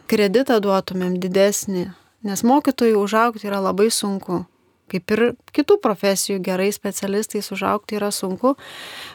kreditą 0.10 0.62
duotumėm 0.64 1.18
didesnį, 1.20 1.90
nes 2.24 2.46
mokytojų 2.48 3.02
užaukti 3.02 3.50
yra 3.52 3.60
labai 3.64 3.90
sunku. 3.92 4.46
Kaip 4.90 5.12
ir 5.14 5.22
kitų 5.54 5.78
profesijų 5.84 6.40
gerai 6.42 6.72
specialistais 6.74 7.52
užaukti 7.54 8.00
yra 8.00 8.10
sunku, 8.16 8.56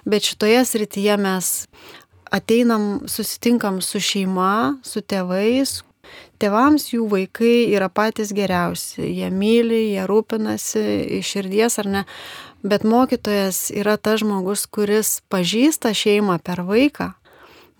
bet 0.06 0.28
šitoje 0.28 0.60
srityje 0.68 1.16
mes 1.18 1.48
ateinam, 2.34 3.04
susitinkam 3.06 3.80
su 3.84 4.00
šeima, 4.02 4.78
su 4.82 5.02
tėvais. 5.02 5.82
Tėvams 6.42 6.90
jų 6.92 7.06
vaikai 7.08 7.70
yra 7.72 7.88
patys 7.88 8.34
geriausi, 8.36 9.06
jie 9.06 9.30
myli, 9.32 9.94
jie 9.94 10.04
rūpinasi 10.10 10.82
iš 11.20 11.30
širdies 11.36 11.78
ar 11.80 11.90
ne, 11.90 12.02
bet 12.66 12.84
mokytojas 12.84 13.70
yra 13.72 13.96
tas 13.96 14.20
žmogus, 14.22 14.66
kuris 14.66 15.20
pažįsta 15.32 15.94
šeimą 15.96 16.40
per 16.44 16.64
vaiką. 16.66 17.14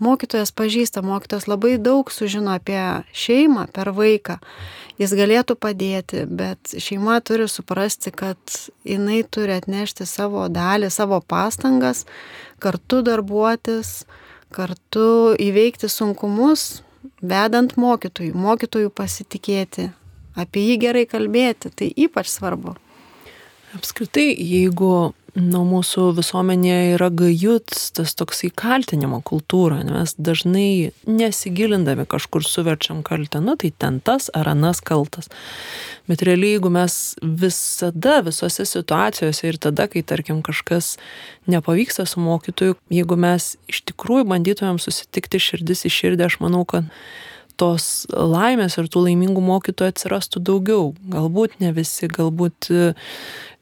Mokytojas 0.02 0.50
pažįsta, 0.56 1.04
mokytojas 1.06 1.46
labai 1.46 1.76
daug 1.78 2.08
sužino 2.10 2.56
apie 2.56 2.80
šeimą 3.14 3.68
per 3.74 3.92
vaiką 3.94 4.40
jis 5.00 5.14
galėtų 5.16 5.56
padėti, 5.58 6.24
bet 6.30 6.74
šeima 6.78 7.18
turi 7.24 7.48
suprasti, 7.50 8.12
kad 8.14 8.38
jinai 8.86 9.22
turi 9.26 9.56
atnešti 9.56 10.06
savo 10.08 10.46
dalį, 10.52 10.90
savo 10.94 11.20
pastangas, 11.20 12.04
kartu 12.62 13.02
darbuotis, 13.06 14.04
kartu 14.54 15.34
įveikti 15.42 15.90
sunkumus, 15.90 16.84
vedant 17.22 17.74
mokytojų, 17.80 18.34
mokytojų 18.38 18.92
pasitikėti, 18.94 19.88
apie 20.38 20.64
jį 20.70 20.78
gerai 20.86 21.04
kalbėti, 21.10 21.72
tai 21.74 21.90
ypač 22.06 22.30
svarbu. 22.32 22.76
Apskritai, 23.74 24.28
jeigu 24.38 25.12
nuo 25.34 25.64
mūsų 25.66 26.12
visuomenėje 26.14 26.94
yra 26.94 27.08
gajut 27.10 27.74
tas 27.96 28.14
toksai 28.14 28.50
kaltinimo 28.54 29.18
kultūra, 29.26 29.80
mes 29.86 30.14
dažnai 30.14 30.92
nesigilindami 31.10 32.06
kažkur 32.10 32.46
suverčiam 32.46 33.02
kaltę, 33.06 33.42
nu 33.42 33.56
tai 33.58 33.72
ten 33.76 33.98
tas 34.04 34.30
ar 34.34 34.52
anas 34.52 34.80
kaltas. 34.84 35.30
Bet 36.06 36.22
realiai, 36.26 36.54
jeigu 36.56 36.70
mes 36.70 37.16
visada, 37.22 38.20
visose 38.26 38.66
situacijose 38.68 39.48
ir 39.48 39.58
tada, 39.58 39.88
kai 39.90 40.04
tarkim 40.06 40.42
kažkas 40.44 40.94
nepavyksta 41.50 42.06
su 42.06 42.22
mokytoju, 42.22 42.78
jeigu 42.92 43.18
mes 43.18 43.54
iš 43.70 43.82
tikrųjų 43.90 44.28
bandytumėm 44.30 44.78
susitikti 44.82 45.42
širdis 45.42 45.86
į 45.88 45.94
širdį, 45.98 46.28
aš 46.28 46.38
manau, 46.44 46.62
kad 46.68 46.90
tos 47.60 48.04
laimės 48.10 48.78
ir 48.78 48.90
tų 48.90 49.06
laimingų 49.08 49.42
mokytojų 49.44 49.94
atsirastų 49.94 50.42
daugiau. 50.42 50.92
Galbūt 51.10 51.60
ne 51.62 51.70
visi, 51.76 52.08
galbūt 52.10 52.70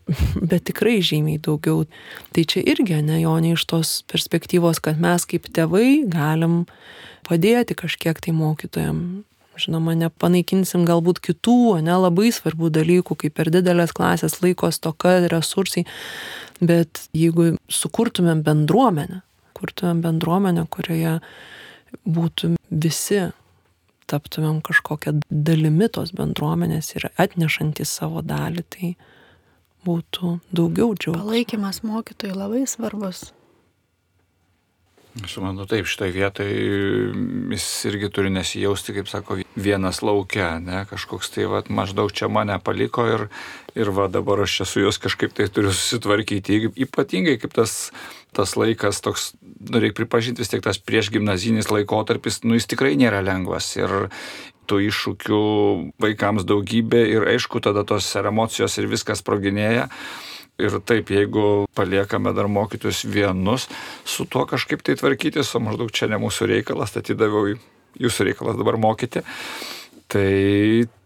bet 0.50 0.66
tikrai 0.68 1.00
žymiai 1.04 1.40
daugiau. 1.42 1.86
Tai 2.34 2.44
čia 2.48 2.62
irgi, 2.74 3.00
ne 3.04 3.20
jo, 3.22 3.34
ne 3.42 3.54
iš 3.56 3.64
tos 3.70 3.92
perspektyvos, 4.10 4.82
kad 4.82 5.00
mes 5.02 5.26
kaip 5.28 5.48
tėvai 5.54 6.04
galim 6.10 6.64
padėti 7.28 7.76
kažkiek 7.78 8.18
tai 8.22 8.34
mokytojam. 8.36 9.24
Žinoma, 9.60 9.92
nepanaikinsim 10.00 10.86
galbūt 10.88 11.20
kitų, 11.20 11.82
ne 11.84 11.96
labai 12.00 12.30
svarbių 12.32 12.70
dalykų, 12.72 13.18
kaip 13.20 13.34
per 13.36 13.50
didelės 13.52 13.92
klasės 13.92 14.38
laiko 14.40 14.70
stoka, 14.72 15.18
resursai, 15.28 15.84
bet 16.64 17.04
jeigu 17.12 17.50
sukurtumėm 17.68 18.40
bendruomenę, 18.46 19.20
kurtumėm 19.52 20.00
bendruomenę, 20.06 20.64
kurioje 20.72 21.18
būtų 22.08 22.54
visi, 22.72 23.26
taptumėm 24.08 24.62
kažkokią 24.64 25.18
dalimi 25.28 25.88
tos 25.92 26.14
bendruomenės 26.16 26.94
ir 26.96 27.10
atnešantys 27.20 27.92
savo 28.00 28.24
dalį, 28.24 28.64
tai 28.72 28.94
būtų 29.86 30.38
daugiau 30.54 30.94
džiaugsmo. 30.94 31.22
Palaikymas 31.22 31.82
mokytojui 31.86 32.36
labai 32.36 32.66
svarbus. 32.70 33.30
Aš 35.20 35.34
manau, 35.44 35.66
taip, 35.68 35.84
šitai 35.84 36.06
vietai 36.08 36.46
jis 37.52 37.64
irgi 37.90 38.08
turi 38.08 38.30
nesijausti, 38.32 38.94
kaip 38.96 39.10
sako, 39.10 39.36
vienas 39.60 40.00
laukia, 40.00 40.54
ne, 40.56 40.86
kažkoks 40.88 41.28
tai, 41.34 41.44
va, 41.52 41.60
maždaug 41.68 42.14
čia 42.16 42.30
mane 42.32 42.56
paliko 42.64 43.04
ir, 43.04 43.26
ir 43.76 43.90
va, 43.92 44.06
dabar 44.08 44.40
aš 44.46 44.54
čia 44.62 44.66
su 44.70 44.84
juos 44.86 44.96
kažkaip 45.02 45.34
tai 45.36 45.50
turiu 45.52 45.74
susitvarkyti. 45.76 46.62
Ypatingai 46.86 47.36
kaip 47.42 47.52
tas, 47.58 47.90
tas 48.32 48.56
laikas, 48.56 49.02
toks, 49.04 49.34
nu, 49.42 49.82
reikia 49.84 50.00
pripažinti 50.00 50.40
vis 50.40 50.54
tiek 50.54 50.64
tas 50.64 50.80
prieš 50.80 51.12
gimnazinis 51.12 51.68
laikotarpis, 51.68 52.40
nu, 52.48 52.56
jis 52.56 52.70
tikrai 52.72 52.94
nėra 52.96 53.20
lengvas. 53.20 53.68
Ir, 53.76 54.08
tų 54.70 54.80
iššūkių 54.88 55.40
vaikams 56.02 56.46
daugybė 56.48 57.02
ir 57.14 57.26
aišku, 57.34 57.62
tada 57.64 57.84
tos 57.88 58.08
ir 58.16 58.28
emocijos 58.30 58.78
ir 58.78 58.90
viskas 58.90 59.24
proginėja. 59.26 59.88
Ir 60.60 60.76
taip, 60.86 61.08
jeigu 61.10 61.64
paliekame 61.74 62.34
dar 62.36 62.46
mokytus 62.46 63.02
vienus, 63.08 63.66
su 64.04 64.26
tuo 64.28 64.44
kažkaip 64.46 64.84
tai 64.84 64.94
tvarkytis, 65.00 65.54
o 65.56 65.62
maždaug 65.64 65.90
čia 65.90 66.10
ne 66.12 66.20
mūsų 66.22 66.50
reikalas, 66.50 66.92
atidaviau 67.00 67.56
jūsų 67.98 68.28
reikalas 68.28 68.58
dabar 68.60 68.78
mokyti. 68.80 69.24
Tai 70.12 70.28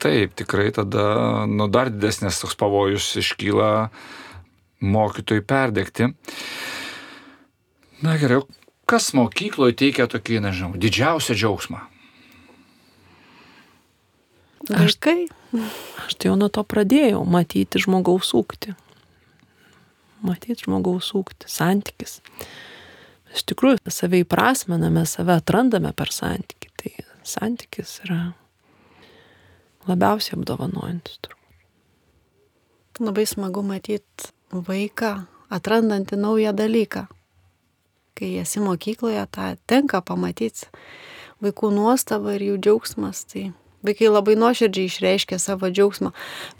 taip, 0.02 0.34
tikrai 0.34 0.72
tada 0.74 1.46
nu, 1.46 1.70
dar 1.70 1.92
didesnės 1.94 2.42
toks 2.42 2.58
pavojus 2.58 3.12
iškyla 3.22 3.70
mokytojui 4.82 5.46
perdegti. 5.46 6.10
Na 8.02 8.16
gerai, 8.20 8.42
kas 8.84 9.12
mokykloje 9.16 9.78
teikia 9.78 10.10
tokį, 10.10 10.40
nežinau, 10.44 10.74
didžiausią 10.74 11.38
džiaugsmą? 11.38 11.86
Vaikai. 14.70 15.28
Aš, 15.54 15.74
aš 16.06 16.16
tai 16.18 16.30
jau 16.30 16.36
nuo 16.38 16.48
to 16.52 16.64
pradėjau 16.66 17.22
matyti 17.28 17.82
žmogaus 17.82 18.32
ūkti. 18.36 18.74
Matyti 20.26 20.66
žmogaus 20.66 21.12
ūkti, 21.14 21.48
santykis. 21.50 22.18
Iš 23.36 23.44
tikrųjų, 23.50 23.78
savai 23.92 24.24
prasmename, 24.26 25.04
save 25.06 25.36
atrandame 25.36 25.92
per 25.96 26.10
santykį. 26.14 26.72
Tai 26.76 26.92
santykis 27.26 28.00
yra 28.06 28.20
labiausiai 29.86 30.38
apdovanojantis 30.38 31.20
turbūt. 31.22 31.42
Labai 33.06 33.26
smagu 33.28 33.62
matyti 33.66 34.32
vaiką 34.50 35.12
atrandantį 35.52 36.18
naują 36.20 36.54
dalyką. 36.56 37.04
Kai 38.16 38.30
esi 38.40 38.62
mokykloje, 38.64 39.26
tą 39.28 39.52
tenka 39.68 40.00
pamatyti. 40.00 40.70
Vaikų 41.44 41.70
nuostaba 41.76 42.32
ir 42.38 42.46
jų 42.46 42.56
džiaugsmas. 42.64 43.26
Tai 43.28 43.50
Vaikai 43.84 44.08
labai 44.08 44.36
nuoširdžiai 44.40 44.88
išreiškia 44.88 45.38
savo 45.38 45.68
džiaugsmą. 45.70 46.12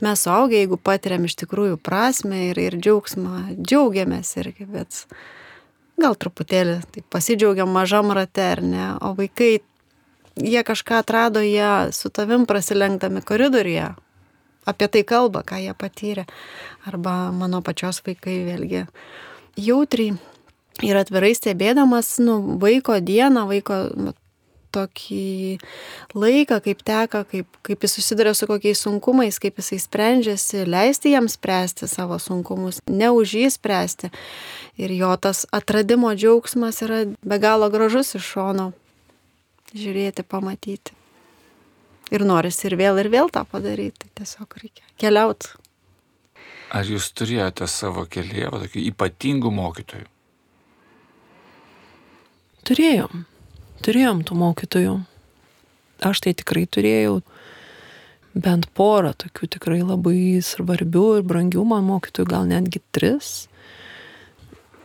Mes 0.05 0.23
suaugę, 0.23 0.59
jeigu 0.61 0.77
patiriam 0.77 1.25
iš 1.25 1.37
tikrųjų 1.41 1.79
prasme 1.83 2.51
ir, 2.51 2.61
ir 2.61 2.77
džiaugsmą, 2.77 3.57
džiaugiamės 3.57 4.35
irgi, 4.43 4.69
bet 4.69 5.07
gal 6.01 6.17
truputėlį 6.19 6.81
tai 6.93 7.05
pasidžiaugiam 7.11 7.73
mažam 7.73 8.13
rate, 8.15 8.45
ar 8.57 8.63
ne, 8.63 8.89
o 9.01 9.15
vaikai, 9.17 9.63
jie 10.37 10.63
kažką 10.69 11.01
atrado, 11.01 11.41
jie 11.41 11.93
su 11.97 12.13
tavim 12.13 12.45
prasilenkdami 12.47 13.25
koridoriuje, 13.25 13.95
apie 14.69 14.89
tai 14.93 15.03
kalba, 15.09 15.43
ką 15.47 15.63
jie 15.63 15.75
patyrė, 15.79 16.27
arba 16.87 17.33
mano 17.33 17.63
pačios 17.65 18.03
vaikai 18.07 18.43
vėlgi 18.51 18.85
jautriai 19.57 20.19
ir 20.85 21.01
atvirai 21.01 21.33
stebėdamas 21.37 22.17
nu, 22.21 22.39
vaiko 22.61 22.99
dieną, 23.01 23.47
vaiko 23.49 23.81
tokį 24.77 25.59
laiką, 26.15 26.61
kaip 26.65 26.85
teka, 26.87 27.25
kaip, 27.31 27.59
kaip 27.67 27.85
jis 27.87 27.97
susiduria 27.99 28.35
su 28.37 28.49
kokiais 28.51 28.85
sunkumais, 28.85 29.41
kaip 29.43 29.59
jisai 29.61 29.81
sprendžiasi, 29.83 30.65
leisti 30.69 31.17
jam 31.17 31.29
spręsti 31.33 31.89
savo 31.91 32.21
sunkumus, 32.23 32.83
ne 32.87 33.11
už 33.13 33.37
jį 33.41 33.51
spręsti. 33.57 34.13
Ir 34.77 34.93
jo 34.93 35.13
tas 35.17 35.47
atradimo 35.57 36.13
džiaugsmas 36.15 36.83
yra 36.85 37.05
be 37.25 37.41
galo 37.41 37.71
gražus 37.73 38.15
iš 38.19 38.35
šono 38.37 38.73
žiūrėti, 39.77 40.25
pamatyti. 40.27 40.95
Ir 42.15 42.23
norisi 42.23 42.69
ir 42.69 42.77
vėl 42.79 43.01
ir 43.03 43.11
vėl 43.11 43.31
tą 43.35 43.43
padaryti. 43.49 44.11
Tiesiog 44.15 44.59
reikia 44.63 44.85
keliauti. 45.01 45.51
Ar 46.77 46.87
jūs 46.87 47.09
turėjote 47.15 47.67
savo 47.71 48.05
kelyje 48.11 48.51
tokių 48.53 48.85
ypatingų 48.91 49.51
mokytojų? 49.55 50.07
Turėjom 52.67 53.27
turėjom 53.85 54.25
tų 54.27 54.39
mokytojų. 54.41 54.97
Aš 56.05 56.23
tai 56.25 56.35
tikrai 56.37 56.67
turėjau 56.69 57.21
bent 58.37 58.69
porą 58.77 59.15
tokių 59.17 59.49
tikrai 59.57 59.81
labai 59.81 60.41
svarbių 60.45 61.07
ir 61.19 61.29
brangių 61.29 61.65
man 61.69 61.87
mokytojų, 61.89 62.29
gal 62.29 62.49
netgi 62.49 62.83
tris. 62.93 63.49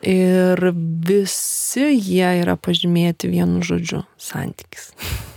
Ir 0.01 0.57
visi 1.05 1.91
jie 1.93 2.29
yra 2.41 2.55
pažymėti 2.57 3.29
vienu 3.29 3.61
žodžiu- 3.61 4.01
santykis. 4.29 4.93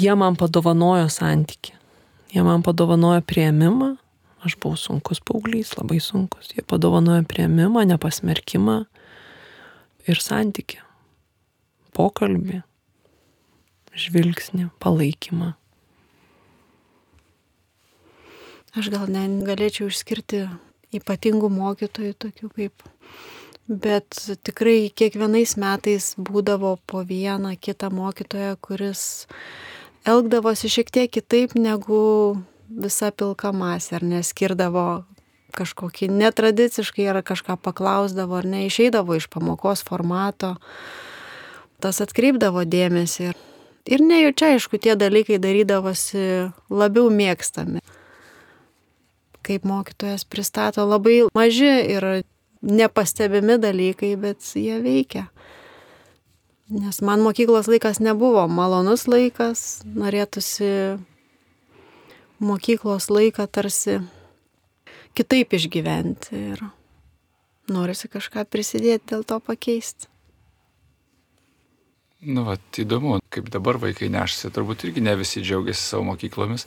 jie 0.00 0.14
man 0.14 0.36
padovanojo 0.36 1.08
santyki. 1.08 1.72
Jie 2.32 2.42
man 2.42 2.62
padovanojo 2.62 3.22
prieimimą. 3.22 3.94
Aš 4.44 4.58
buvau 4.60 4.76
sunkus 4.76 5.22
paauglys, 5.24 5.72
labai 5.78 6.00
sunkus. 6.02 6.50
Jie 6.56 6.64
padovanojo 6.66 7.22
prieimimą, 7.28 7.84
nepasmerkimą 7.88 8.82
ir 10.08 10.20
santyki. 10.20 10.80
Pokalbį, 11.94 12.62
žvilgsnį, 13.94 14.68
palaikymą. 14.82 15.52
Aš 18.74 18.90
gal 18.90 19.06
negalėčiau 19.06 19.86
išskirti 19.86 20.48
ypatingų 20.98 21.50
mokytojų, 21.54 22.16
tokių 22.18 22.50
kaip. 22.56 22.88
Bet 23.64 24.18
tikrai 24.44 24.90
kiekvienais 24.90 25.54
metais 25.56 26.10
būdavo 26.18 26.74
po 26.90 27.04
vieną 27.06 27.54
kitą 27.56 27.88
mokytoją, 27.94 28.58
kuris 28.60 29.24
elgdavosi 30.04 30.68
šiek 30.68 30.90
tiek 30.92 31.14
kitaip 31.14 31.54
negu 31.56 32.02
visa 32.68 33.08
pilka 33.14 33.54
masė, 33.54 34.00
ar 34.00 34.04
neskirdavo 34.10 34.88
kažkokį 35.54 36.10
netradiciškai, 36.10 37.06
ar 37.08 37.22
kažką 37.22 37.56
paklausdavo, 37.62 38.42
ar 38.42 38.48
neišeidavo 38.56 39.16
iš 39.16 39.30
pamokos 39.32 39.84
formato. 39.86 40.56
Tas 41.82 42.00
atkreipdavo 42.04 42.64
dėmesį. 42.68 43.32
Ir 43.84 44.00
nejučia, 44.00 44.54
aišku, 44.54 44.80
tie 44.80 44.94
dalykai 44.96 45.36
darydavosi 45.42 46.52
labiau 46.72 47.10
mėgstami. 47.12 47.82
Kaip 49.44 49.66
mokytojas 49.68 50.24
pristato 50.24 50.86
labai 50.88 51.26
maži 51.36 51.74
ir 51.92 52.06
nepastebimi 52.64 53.58
dalykai, 53.60 54.14
bet 54.16 54.40
jie 54.56 54.78
veikia. 54.80 55.26
Nes 56.72 57.02
man 57.04 57.20
mokyklos 57.20 57.68
laikas 57.68 58.00
nebuvo 58.00 58.46
malonus 58.48 59.04
laikas, 59.04 59.82
norėtųsi 59.84 60.96
mokyklos 62.40 63.10
laiką 63.12 63.44
tarsi 63.52 63.98
kitaip 65.14 65.52
išgyventi 65.54 66.40
ir 66.54 66.64
norisi 67.68 68.08
kažką 68.08 68.46
prisidėti 68.48 69.12
dėl 69.12 69.28
to 69.28 69.38
pakeisti. 69.44 70.08
Nu, 72.24 72.44
va, 72.46 72.54
įdomu, 72.80 73.18
kaip 73.32 73.50
dabar 73.52 73.76
vaikai 73.82 74.08
nešasi, 74.12 74.48
turbūt 74.54 74.86
irgi 74.86 75.02
ne 75.04 75.12
visi 75.20 75.42
džiaugiasi 75.44 75.82
savo 75.82 76.06
mokyklomis. 76.08 76.64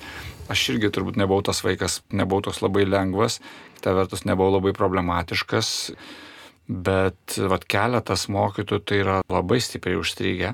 Aš 0.53 0.65
irgi 0.75 0.91
turbūt 0.93 1.17
nebuvau 1.17 1.41
tas 1.45 1.63
vaikas, 1.65 2.01
nebuvau 2.13 2.45
toks 2.45 2.61
labai 2.61 2.83
lengvas, 2.85 3.39
kita 3.79 3.95
vertus 3.97 4.21
nebuvau 4.29 4.53
labai 4.59 4.75
problematiškas, 4.77 5.71
bet 6.69 7.39
va, 7.49 7.57
keletas 7.73 8.27
mokytojų 8.33 8.83
tai 8.85 8.99
yra 9.01 9.17
labai 9.33 9.57
stipriai 9.63 9.97
užstrigę. 9.97 10.53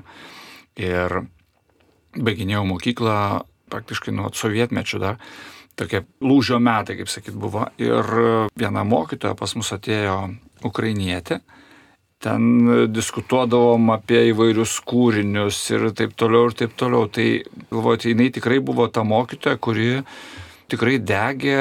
Ir 0.80 1.18
baiginėjau 2.16 2.64
mokyklą 2.72 3.18
praktiškai 3.74 4.14
nuo 4.14 4.30
sovietmečių 4.32 5.02
dar, 5.02 5.20
tokie 5.76 6.04
lūžio 6.24 6.62
metai, 6.62 6.96
kaip 7.02 7.12
sakyt, 7.12 7.36
buvo. 7.36 7.66
Ir 7.82 8.48
viena 8.56 8.86
mokytoja 8.88 9.36
pas 9.36 9.52
mus 9.58 9.74
atėjo 9.76 10.16
ukrainietė 10.64 11.42
ten 12.24 12.46
diskutuodavom 12.92 13.90
apie 13.94 14.30
įvairius 14.30 14.78
kūrinius 14.88 15.58
ir 15.74 15.90
taip 15.96 16.14
toliau 16.20 16.48
ir 16.48 16.56
taip 16.62 16.72
toliau. 16.80 17.08
Tai 17.12 17.26
galvojate, 17.68 18.14
jinai 18.14 18.30
tikrai 18.34 18.60
buvo 18.64 18.88
ta 18.88 19.04
mokytoja, 19.04 19.60
kuri 19.60 20.00
tikrai 20.72 20.98
degė 21.04 21.58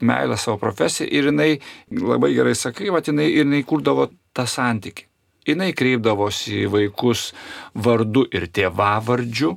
meilę 0.00 0.38
savo 0.40 0.58
profesiją 0.62 1.08
ir 1.12 1.30
jinai, 1.30 1.50
labai 1.92 2.32
gerai 2.36 2.54
sakai, 2.58 2.88
va, 2.94 3.02
jinai, 3.04 3.28
jinai 3.30 3.62
kurdavo 3.68 4.08
tą 4.32 4.48
santykį. 4.48 5.08
Jinai 5.42 5.72
kreipdavosi 5.74 6.62
į 6.62 6.68
vaikus 6.70 7.32
vardu 7.74 8.22
ir 8.30 8.46
tėvavardžiu, 8.54 9.56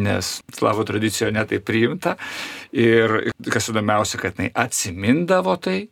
nes 0.00 0.30
slavų 0.56 0.86
tradicijoje 0.88 1.34
netai 1.36 1.60
priimta. 1.60 2.16
Ir 2.72 3.32
kas 3.52 3.68
įdomiausia, 3.70 4.20
kad 4.22 4.38
jinai 4.38 4.48
atsimindavo 4.64 5.58
tai 5.60 5.82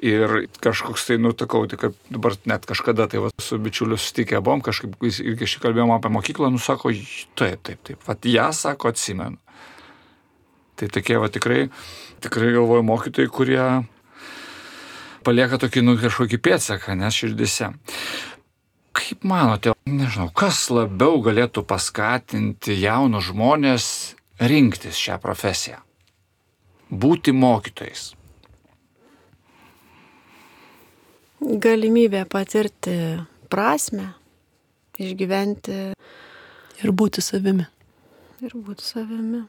Ir 0.00 0.46
kažkoks 0.64 1.02
tai, 1.04 1.18
nu, 1.20 1.34
takau, 1.36 1.66
tai 1.68 1.76
kaip 1.76 1.96
dabar 2.08 2.32
net 2.48 2.64
kažkada 2.64 3.04
tai 3.10 3.20
va, 3.20 3.28
su 3.36 3.58
bičiuliu 3.60 3.98
susitikę 4.00 4.38
buvom, 4.40 4.62
kažkaip 4.64 4.94
irgi 5.04 5.48
šį 5.52 5.60
kalbėjom 5.60 5.92
apie 5.92 6.08
mokyklą, 6.14 6.48
nu, 6.48 6.60
sako, 6.62 6.94
taip, 7.36 7.60
taip, 7.68 7.82
taip, 7.84 8.06
va, 8.06 8.16
ją 8.24 8.46
sako, 8.56 8.94
atsimenu. 8.94 9.36
Tai 10.80 10.88
tokie, 10.88 11.18
va, 11.20 11.28
tikrai, 11.28 11.66
tikrai 12.24 12.54
galvoju 12.54 12.86
mokytojai, 12.88 13.28
kurie 13.28 13.64
palieka 15.26 15.58
tokį, 15.60 15.82
nu, 15.84 15.96
kažkokį 16.00 16.40
pėdsaką, 16.48 16.96
nes 16.96 17.18
širdise. 17.20 17.68
Kaip 18.96 19.26
manote, 19.28 19.74
nežinau, 19.84 20.30
kas 20.32 20.62
labiau 20.72 21.20
galėtų 21.20 21.66
paskatinti 21.68 22.78
jaunus 22.80 23.28
žmonės 23.28 23.90
rinktis 24.40 24.96
šią 24.96 25.20
profesiją? 25.20 25.82
Būti 26.88 27.36
mokytojais. 27.36 28.14
Galimybė 31.40 32.24
patirti 32.30 32.96
prasme, 33.50 34.12
išgyventi. 35.00 35.78
Ir 36.80 36.92
būti 36.96 37.24
savimi. 37.24 37.66
Ir 38.40 38.54
būti 38.56 38.84
savimi. 38.84 39.44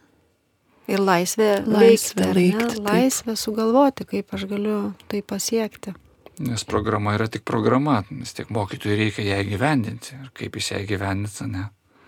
Ir 0.92 1.00
laisvė, 1.00 1.62
laisvė 1.64 2.32
veikti, 2.34 2.58
veikti. 2.58 2.82
Laisvė 2.84 3.36
sugalvoti, 3.40 4.08
kaip 4.08 4.34
aš 4.36 4.48
galiu 4.50 4.80
tai 5.12 5.22
pasiekti. 5.24 5.94
Nes 6.42 6.64
programa 6.66 7.14
yra 7.16 7.28
tik 7.32 7.46
programa, 7.48 8.02
vis 8.10 8.34
tiek 8.36 8.50
mokytojui 8.52 8.98
reikia 8.98 9.28
ją 9.28 9.38
įgyvendinti. 9.46 10.18
Ir 10.18 10.32
kaip 10.36 10.58
jis 10.58 10.72
ją 10.74 10.82
įgyvendinti, 10.84 11.48
ne? 11.52 11.68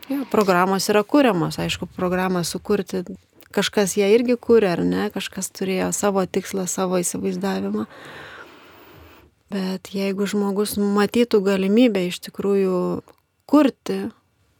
Ja, 0.09 0.23
programos 0.31 0.89
yra 0.91 1.03
kūriamos, 1.07 1.59
aišku, 1.61 1.87
programą 1.95 2.41
sukurti. 2.47 3.05
Kažkas 3.53 3.93
ją 3.99 4.09
irgi 4.09 4.35
kūrė, 4.41 4.73
ar 4.73 4.81
ne, 4.83 5.05
kažkas 5.13 5.51
turėjo 5.53 5.91
savo 5.95 6.25
tikslą, 6.25 6.65
savo 6.67 6.97
įsivaizdavimą. 6.99 7.85
Bet 9.53 9.91
jeigu 9.93 10.25
žmogus 10.25 10.79
matytų 10.81 11.43
galimybę 11.45 12.07
iš 12.07 12.17
tikrųjų 12.25 12.77
kurti, 13.49 13.99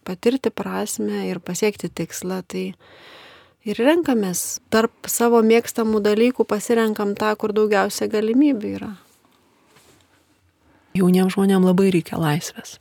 patirti 0.06 0.52
prasme 0.54 1.24
ir 1.32 1.40
pasiekti 1.42 1.90
tikslą, 1.90 2.44
tai 2.46 2.76
ir 3.66 3.82
renkamės 3.82 4.60
tarp 4.74 5.10
savo 5.10 5.42
mėgstamų 5.42 6.04
dalykų, 6.06 6.46
pasirenkam 6.46 7.16
tą, 7.18 7.32
kur 7.42 7.56
daugiausia 7.58 8.10
galimybių 8.12 8.76
yra. 8.78 8.92
Jauniems 10.94 11.34
žmonėms 11.34 11.72
labai 11.72 11.90
reikia 11.96 12.22
laisvės. 12.22 12.78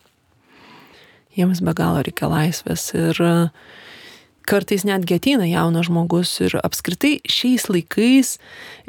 Jiems 1.33 1.65
be 1.65 1.73
galo 1.73 2.05
reikia 2.05 2.29
laisvės 2.29 2.91
ir 2.93 3.17
kartais 4.45 4.85
netgi 4.85 5.17
ateina 5.17 5.49
jaunas 5.49 5.89
žmogus 5.89 6.35
ir 6.45 6.61
apskritai 6.61 7.23
šiais 7.25 7.71
laikais 7.73 8.37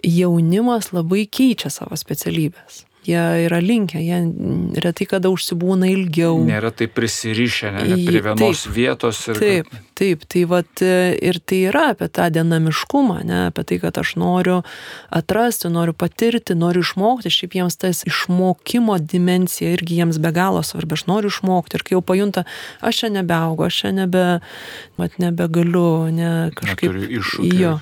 jaunimas 0.04 0.92
labai 0.92 1.24
keičia 1.24 1.72
savo 1.72 1.96
specialybės 1.96 2.84
jie 3.08 3.24
yra 3.46 3.60
linkę, 3.64 4.02
jie 4.04 4.20
retai 4.84 5.08
kada 5.10 5.32
užsibūna 5.34 5.90
ilgiau. 5.92 6.38
Nėra 6.48 6.72
taip 6.76 6.96
prisirišę, 6.98 7.72
ne, 7.76 7.86
ne 7.94 7.98
prie 8.08 8.22
vienos 8.24 8.64
taip, 8.66 8.76
vietos. 8.76 9.22
Ir... 9.32 9.42
Taip, 9.42 9.74
taip, 9.98 10.26
tai 10.30 10.44
vat, 10.50 10.84
ir 10.84 11.40
tai 11.46 11.64
yra 11.70 11.90
apie 11.94 12.10
tą 12.14 12.30
dinamiškumą, 12.34 13.20
ne, 13.28 13.40
apie 13.52 13.66
tai, 13.70 13.80
kad 13.84 13.98
aš 14.02 14.16
noriu 14.20 14.62
atrasti, 15.14 15.72
noriu 15.74 15.96
patirti, 15.98 16.58
noriu 16.58 16.84
išmokti, 16.86 17.32
šiaip 17.34 17.58
jiems 17.60 17.80
tas 17.82 18.04
išmokimo 18.10 18.98
dimencija 19.00 19.74
irgi 19.78 20.00
jiems 20.02 20.20
be 20.24 20.34
galo 20.36 20.64
svarbi, 20.66 20.98
aš 20.98 21.06
noriu 21.10 21.32
išmokti 21.34 21.78
ir 21.78 21.86
kai 21.86 21.98
jau 21.98 22.04
pajunta, 22.06 22.46
aš 22.82 23.04
čia 23.04 23.12
nebeaugu, 23.14 23.68
aš 23.68 23.84
čia 23.84 23.94
nebe, 23.96 24.26
mat 24.98 25.20
nebegaliu, 25.22 26.10
ne 26.14 26.32
kažkaip. 26.58 26.96
Iššūkį. 27.14 27.52
Jo. 27.60 27.76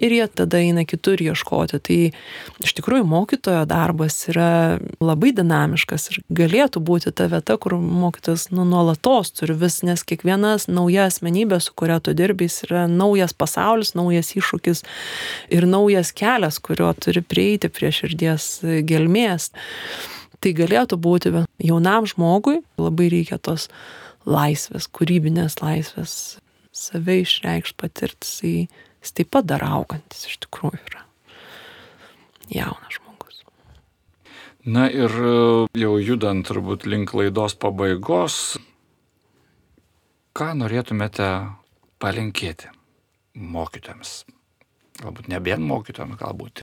Ir 0.00 0.14
jie 0.14 0.26
tada 0.28 0.60
eina 0.60 0.84
kitur 0.88 1.20
ieškoti. 1.22 1.80
Tai 1.80 1.98
iš 2.64 2.74
tikrųjų 2.78 3.06
mokytojo 3.08 3.64
darbas 3.68 4.16
yra 4.30 4.78
labai 5.02 5.32
dinamiškas 5.36 6.10
ir 6.12 6.20
galėtų 6.28 6.82
būti 6.84 7.12
ta 7.16 7.26
vieta, 7.32 7.56
kur 7.60 7.76
mokytas 7.80 8.48
nu, 8.54 8.66
nuolatos 8.68 9.32
turi 9.34 9.56
vis, 9.58 9.80
nes 9.86 10.04
kiekvienas 10.06 10.68
nauja 10.70 11.08
asmenybė, 11.10 11.49
su 11.58 11.74
kuria 11.74 11.98
tu 11.98 12.14
dirbys, 12.14 12.60
yra 12.68 12.86
naujas 12.86 13.34
pasaulis, 13.34 13.96
naujas 13.98 14.30
iššūkis 14.38 14.84
ir 15.56 15.66
naujas 15.66 16.14
kelias, 16.14 16.60
kurio 16.62 16.92
turi 16.94 17.24
prieiti 17.26 17.72
prie 17.72 17.90
širdies 17.94 18.60
gelmės. 18.86 19.50
Tai 20.40 20.54
galėtų 20.56 20.96
būti 20.96 21.34
jaunam 21.60 22.06
žmogui, 22.08 22.60
labai 22.80 23.10
reikia 23.12 23.36
tos 23.42 23.66
laisvės, 24.28 24.86
kūrybinės 24.88 25.58
laisvės, 25.60 26.14
save 26.72 27.20
išreikšti 27.24 27.76
patirtis, 27.80 28.38
jis 28.44 29.14
taip 29.16 29.32
pat 29.34 29.48
dar 29.50 29.64
augantis 29.66 30.28
iš 30.30 30.40
tikrųjų 30.46 30.80
yra 30.92 31.04
jaunas 32.50 32.96
žmogus. 32.96 33.44
Na 34.64 34.88
ir 34.92 35.14
jau 35.78 35.94
judant 36.02 36.46
turbūt 36.46 36.86
link 36.88 37.14
laidos 37.16 37.56
pabaigos, 37.56 38.58
ką 40.40 40.54
norėtumėte 40.56 41.26
palinkėti 42.00 42.70
mokytams? 43.36 44.22
Galbūt 45.02 45.26
ne 45.28 45.40
vien 45.44 45.60
mokytams, 45.68 46.16
galbūt 46.16 46.62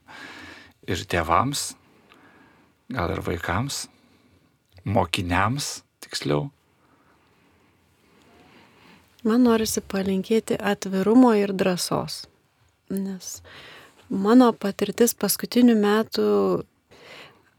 ir 0.89 1.03
tėvams, 1.11 1.75
gal 2.89 3.13
ir 3.13 3.21
vaikams, 3.21 3.83
mokiniams 4.81 5.67
tiksliau. 6.01 6.47
Man 9.27 9.45
norisi 9.45 9.83
palinkėti 9.85 10.57
atvirumo 10.57 11.35
ir 11.37 11.53
drąsos, 11.53 12.23
nes 12.89 13.29
mano 14.09 14.49
patirtis 14.57 15.13
paskutinių 15.13 15.77
metų 15.77 16.27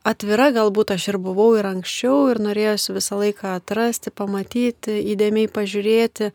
atvira 0.09 0.49
galbūt 0.55 0.95
aš 0.95 1.11
ir 1.13 1.19
buvau 1.23 1.53
ir 1.59 1.69
anksčiau 1.69 2.29
ir 2.33 2.41
norėjusi 2.43 2.97
visą 2.97 3.21
laiką 3.21 3.57
atrasti, 3.59 4.13
pamatyti, 4.15 4.97
įdėmiai 5.13 5.51
pažiūrėti, 5.53 6.33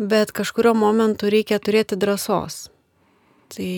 bet 0.00 0.32
kažkurio 0.36 0.74
momentu 0.78 1.30
reikia 1.32 1.58
turėti 1.58 1.98
drąsos. 2.00 2.68
Tai 3.50 3.70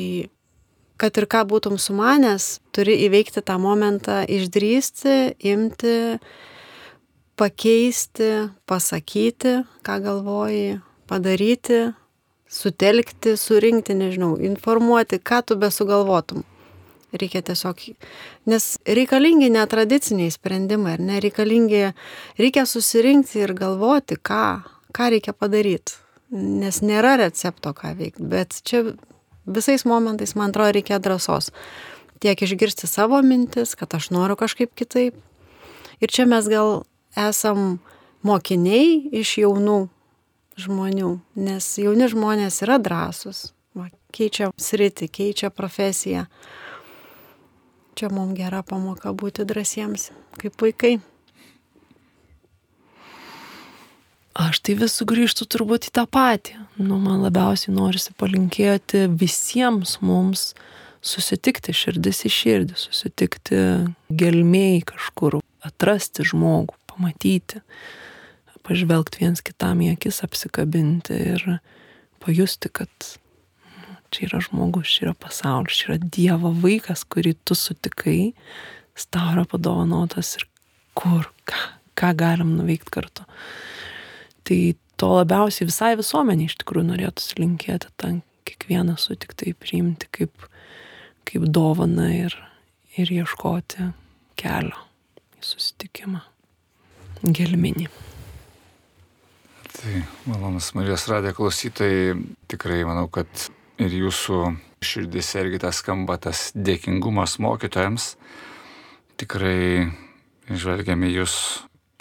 kad 1.01 1.19
ir 1.19 1.27
ką 1.27 1.43
būtum 1.51 1.81
sumanęs, 1.83 2.61
turi 2.75 2.95
įveikti 3.09 3.43
tą 3.43 3.57
momentą, 3.59 4.21
išdrysti, 4.29 5.35
imti, 5.51 5.97
pakeisti, 7.41 8.31
pasakyti, 8.71 9.57
ką 9.83 9.99
galvoji, 10.05 10.79
padaryti, 11.11 11.81
sutelkti, 12.53 13.35
surinkti, 13.41 13.97
nežinau, 13.99 14.37
informuoti, 14.39 15.19
ką 15.19 15.43
tu 15.49 15.59
besugalvotum. 15.59 16.45
Reikia 17.13 17.43
tiesiog, 17.45 17.81
nes 18.49 18.67
reikalingi 18.89 19.51
netradiciniai 19.53 20.33
sprendimai, 20.33 20.95
ar 20.97 21.03
nereikalingi, 21.05 21.83
reikia 22.41 22.65
susirinkti 22.65 23.43
ir 23.45 23.53
galvoti, 23.59 24.17
ką, 24.17 24.45
ką 24.97 25.11
reikia 25.13 25.35
padaryti. 25.37 25.99
Nes 26.33 26.81
nėra 26.81 27.19
recepto, 27.21 27.75
ką 27.77 27.93
veikti, 27.99 28.25
bet 28.33 28.63
čia 28.65 28.95
visais 29.45 29.85
momentais, 29.85 30.33
man 30.39 30.55
atrodo, 30.55 30.73
reikia 30.79 31.01
drąsos. 31.05 31.51
Tiek 32.23 32.41
išgirsti 32.41 32.89
savo 32.89 33.21
mintis, 33.23 33.75
kad 33.77 33.93
aš 33.95 34.09
noriu 34.15 34.39
kažkaip 34.41 34.73
kitaip. 34.79 35.19
Ir 36.01 36.09
čia 36.09 36.25
mes 36.27 36.49
gal 36.49 36.87
esam 37.19 37.81
mokiniai 38.25 39.11
iš 39.21 39.37
jaunų 39.43 39.83
žmonių, 40.63 41.13
nes 41.37 41.69
jauni 41.81 42.09
žmonės 42.11 42.63
yra 42.65 42.79
drąsus, 42.83 43.51
va, 43.77 43.89
keičia 44.15 44.51
sritį, 44.57 45.09
keičia 45.13 45.51
profesiją. 45.55 46.27
Čia 47.99 48.09
mums 48.13 48.37
gera 48.39 48.63
pamoka 48.65 49.13
būti 49.13 49.45
drąsiems, 49.49 50.11
kaip 50.41 50.63
vaikai. 50.63 50.97
Aš 54.33 54.63
tai 54.65 54.79
vis 54.81 54.95
sugrįžtu 54.97 55.45
turbūt 55.45 55.91
į 55.91 55.93
tą 55.99 56.07
patį. 56.09 56.57
Nu, 56.81 56.97
man 56.97 57.21
labiausiai 57.21 57.75
norisi 57.77 58.15
palinkėti 58.17 59.05
visiems 59.21 59.99
mums 60.01 60.55
susitikti 61.05 61.75
širdis 61.77 62.23
į 62.25 62.33
širdį, 62.33 62.79
susitikti 62.81 63.59
gelmiai 64.09 64.81
kažkur, 64.89 65.43
atrasti 65.67 66.25
žmogų, 66.25 66.79
pamatyti, 66.89 67.61
pažvelgti 68.65 69.21
viens 69.21 69.45
kitam 69.45 69.83
į 69.85 69.93
akis, 69.99 70.23
apsikabinti 70.25 71.19
ir 71.35 71.47
pajusti, 72.23 72.71
kad 72.73 73.13
čia 74.13 74.29
yra 74.29 74.43
žmogus, 74.45 74.91
čia 74.93 75.09
yra 75.09 75.15
pasaulis, 75.19 75.81
čia 75.81 75.93
yra 75.93 75.99
Dievo 76.17 76.53
vaikas, 76.63 77.05
kurį 77.09 77.35
tu 77.49 77.57
sutikai, 77.59 78.33
tau 79.13 79.33
yra 79.35 79.47
padovanotas 79.49 80.37
ir 80.39 80.47
kur, 80.99 81.29
ką, 81.49 81.61
ką 81.99 82.13
galim 82.19 82.55
nuveikti 82.59 82.93
kartu. 82.93 83.27
Tai 84.47 84.59
to 85.01 85.11
labiausiai 85.17 85.69
visai 85.71 85.95
visuomenė 85.99 86.51
iš 86.51 86.59
tikrųjų 86.63 86.91
norėtųsi 86.93 87.41
linkėti, 87.41 87.91
tą 87.99 88.15
kiekvieną 88.49 88.99
sutiktai 89.01 89.55
priimti 89.59 90.11
kaip, 90.15 90.47
kaip 91.29 91.49
dovana 91.49 92.11
ir, 92.15 92.37
ir 92.99 93.13
ieškoti 93.23 93.93
kelio 94.39 94.79
į 95.39 95.47
susitikimą 95.47 96.23
gelminį. 97.23 97.89
Tai 99.73 100.05
malonus 100.29 100.73
Marijos 100.77 101.07
radė 101.11 101.33
klausytojai, 101.35 102.15
tikrai 102.51 102.83
manau, 102.87 103.09
kad 103.11 103.49
ir 103.83 103.95
jūsų 104.05 104.39
širdis 104.83 105.33
irgi 105.41 105.61
tas 105.63 105.81
skamba 105.83 106.19
tas 106.21 106.51
dėkingumas 106.55 107.39
mokytojams. 107.43 108.15
Tikrai 109.21 109.91
žvelgiame 110.51 111.11
jūs 111.13 111.35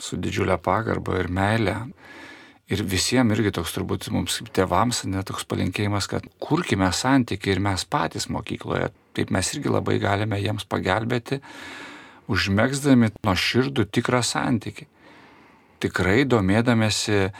su 0.01 0.17
didžiulė 0.17 0.57
pagarba 0.61 1.19
ir 1.21 1.29
meilė. 1.33 1.77
Ir 2.71 2.85
visiems 2.87 3.35
irgi 3.35 3.51
toks 3.57 3.73
turbūt 3.75 4.07
mums 4.15 4.37
kaip 4.39 4.53
tėvams 4.55 5.03
netoks 5.09 5.43
palinkėjimas, 5.51 6.07
kad 6.07 6.25
kurkime 6.39 6.87
santykiai 6.95 7.57
ir 7.57 7.63
mes 7.63 7.83
patys 7.83 8.29
mokykloje. 8.31 8.87
Taip 9.17 9.33
mes 9.35 9.49
irgi 9.51 9.73
labai 9.73 9.97
galime 9.99 10.39
jiems 10.39 10.63
pagelbėti, 10.71 11.41
užmėgsdami 12.31 13.11
nuo 13.19 13.35
širdų 13.35 13.89
tikrą 13.91 14.23
santykį 14.23 14.87
tikrai 15.81 16.23
domėdamėsi 16.29 17.31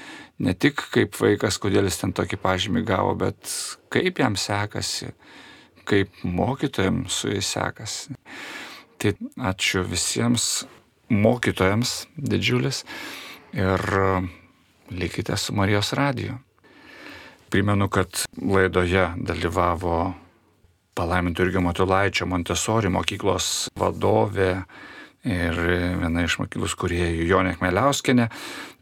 ne 0.42 0.54
tik 0.58 0.82
kaip 0.94 1.16
vaikas, 1.22 1.60
kodėl 1.62 1.88
jis 1.90 2.02
ten 2.02 2.14
tokį 2.18 2.40
pažymį 2.42 2.84
gavo, 2.88 3.14
bet 3.20 3.54
kaip 3.94 4.22
jam 4.22 4.38
sekasi, 4.40 5.12
kaip 5.88 6.24
mokytojams 6.24 7.22
su 7.22 7.32
jais 7.34 7.54
sekasi. 7.56 8.18
Tai 9.02 9.16
ačiū 9.52 9.84
visiems 9.88 10.66
mokytojams 11.12 12.06
didžiulis 12.16 12.84
ir 13.58 13.82
likite 14.92 15.38
su 15.38 15.56
Marijos 15.58 15.94
radiju. 15.98 16.38
Primenu, 17.52 17.90
kad 17.92 18.24
laidoje 18.40 19.10
dalyvavo 19.18 20.14
palaimintų 20.96 21.48
irgi 21.48 21.64
Matulaičio 21.64 22.28
Montesori 22.30 22.92
mokyklos 22.92 23.72
vadovė 23.80 24.54
ir 25.28 25.62
viena 26.02 26.26
iš 26.26 26.40
mokyklos 26.42 26.76
kuriejų 26.80 27.28
Jonė 27.30 27.56
Kmeliauskenė, 27.60 28.30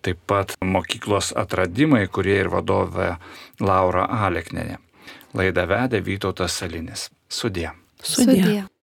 taip 0.06 0.22
pat 0.30 0.56
mokyklos 0.64 1.34
atradimai, 1.38 2.06
kurie 2.08 2.40
ir 2.40 2.52
vadovė 2.54 3.16
Laura 3.60 4.08
Aleknenė. 4.28 4.80
Laidą 5.38 5.68
vedė 5.70 6.02
Vytautas 6.06 6.58
Salinis. 6.62 7.10
Sudė. 7.30 7.72
Sudė. 8.02 8.42
Sudė. 8.42 8.70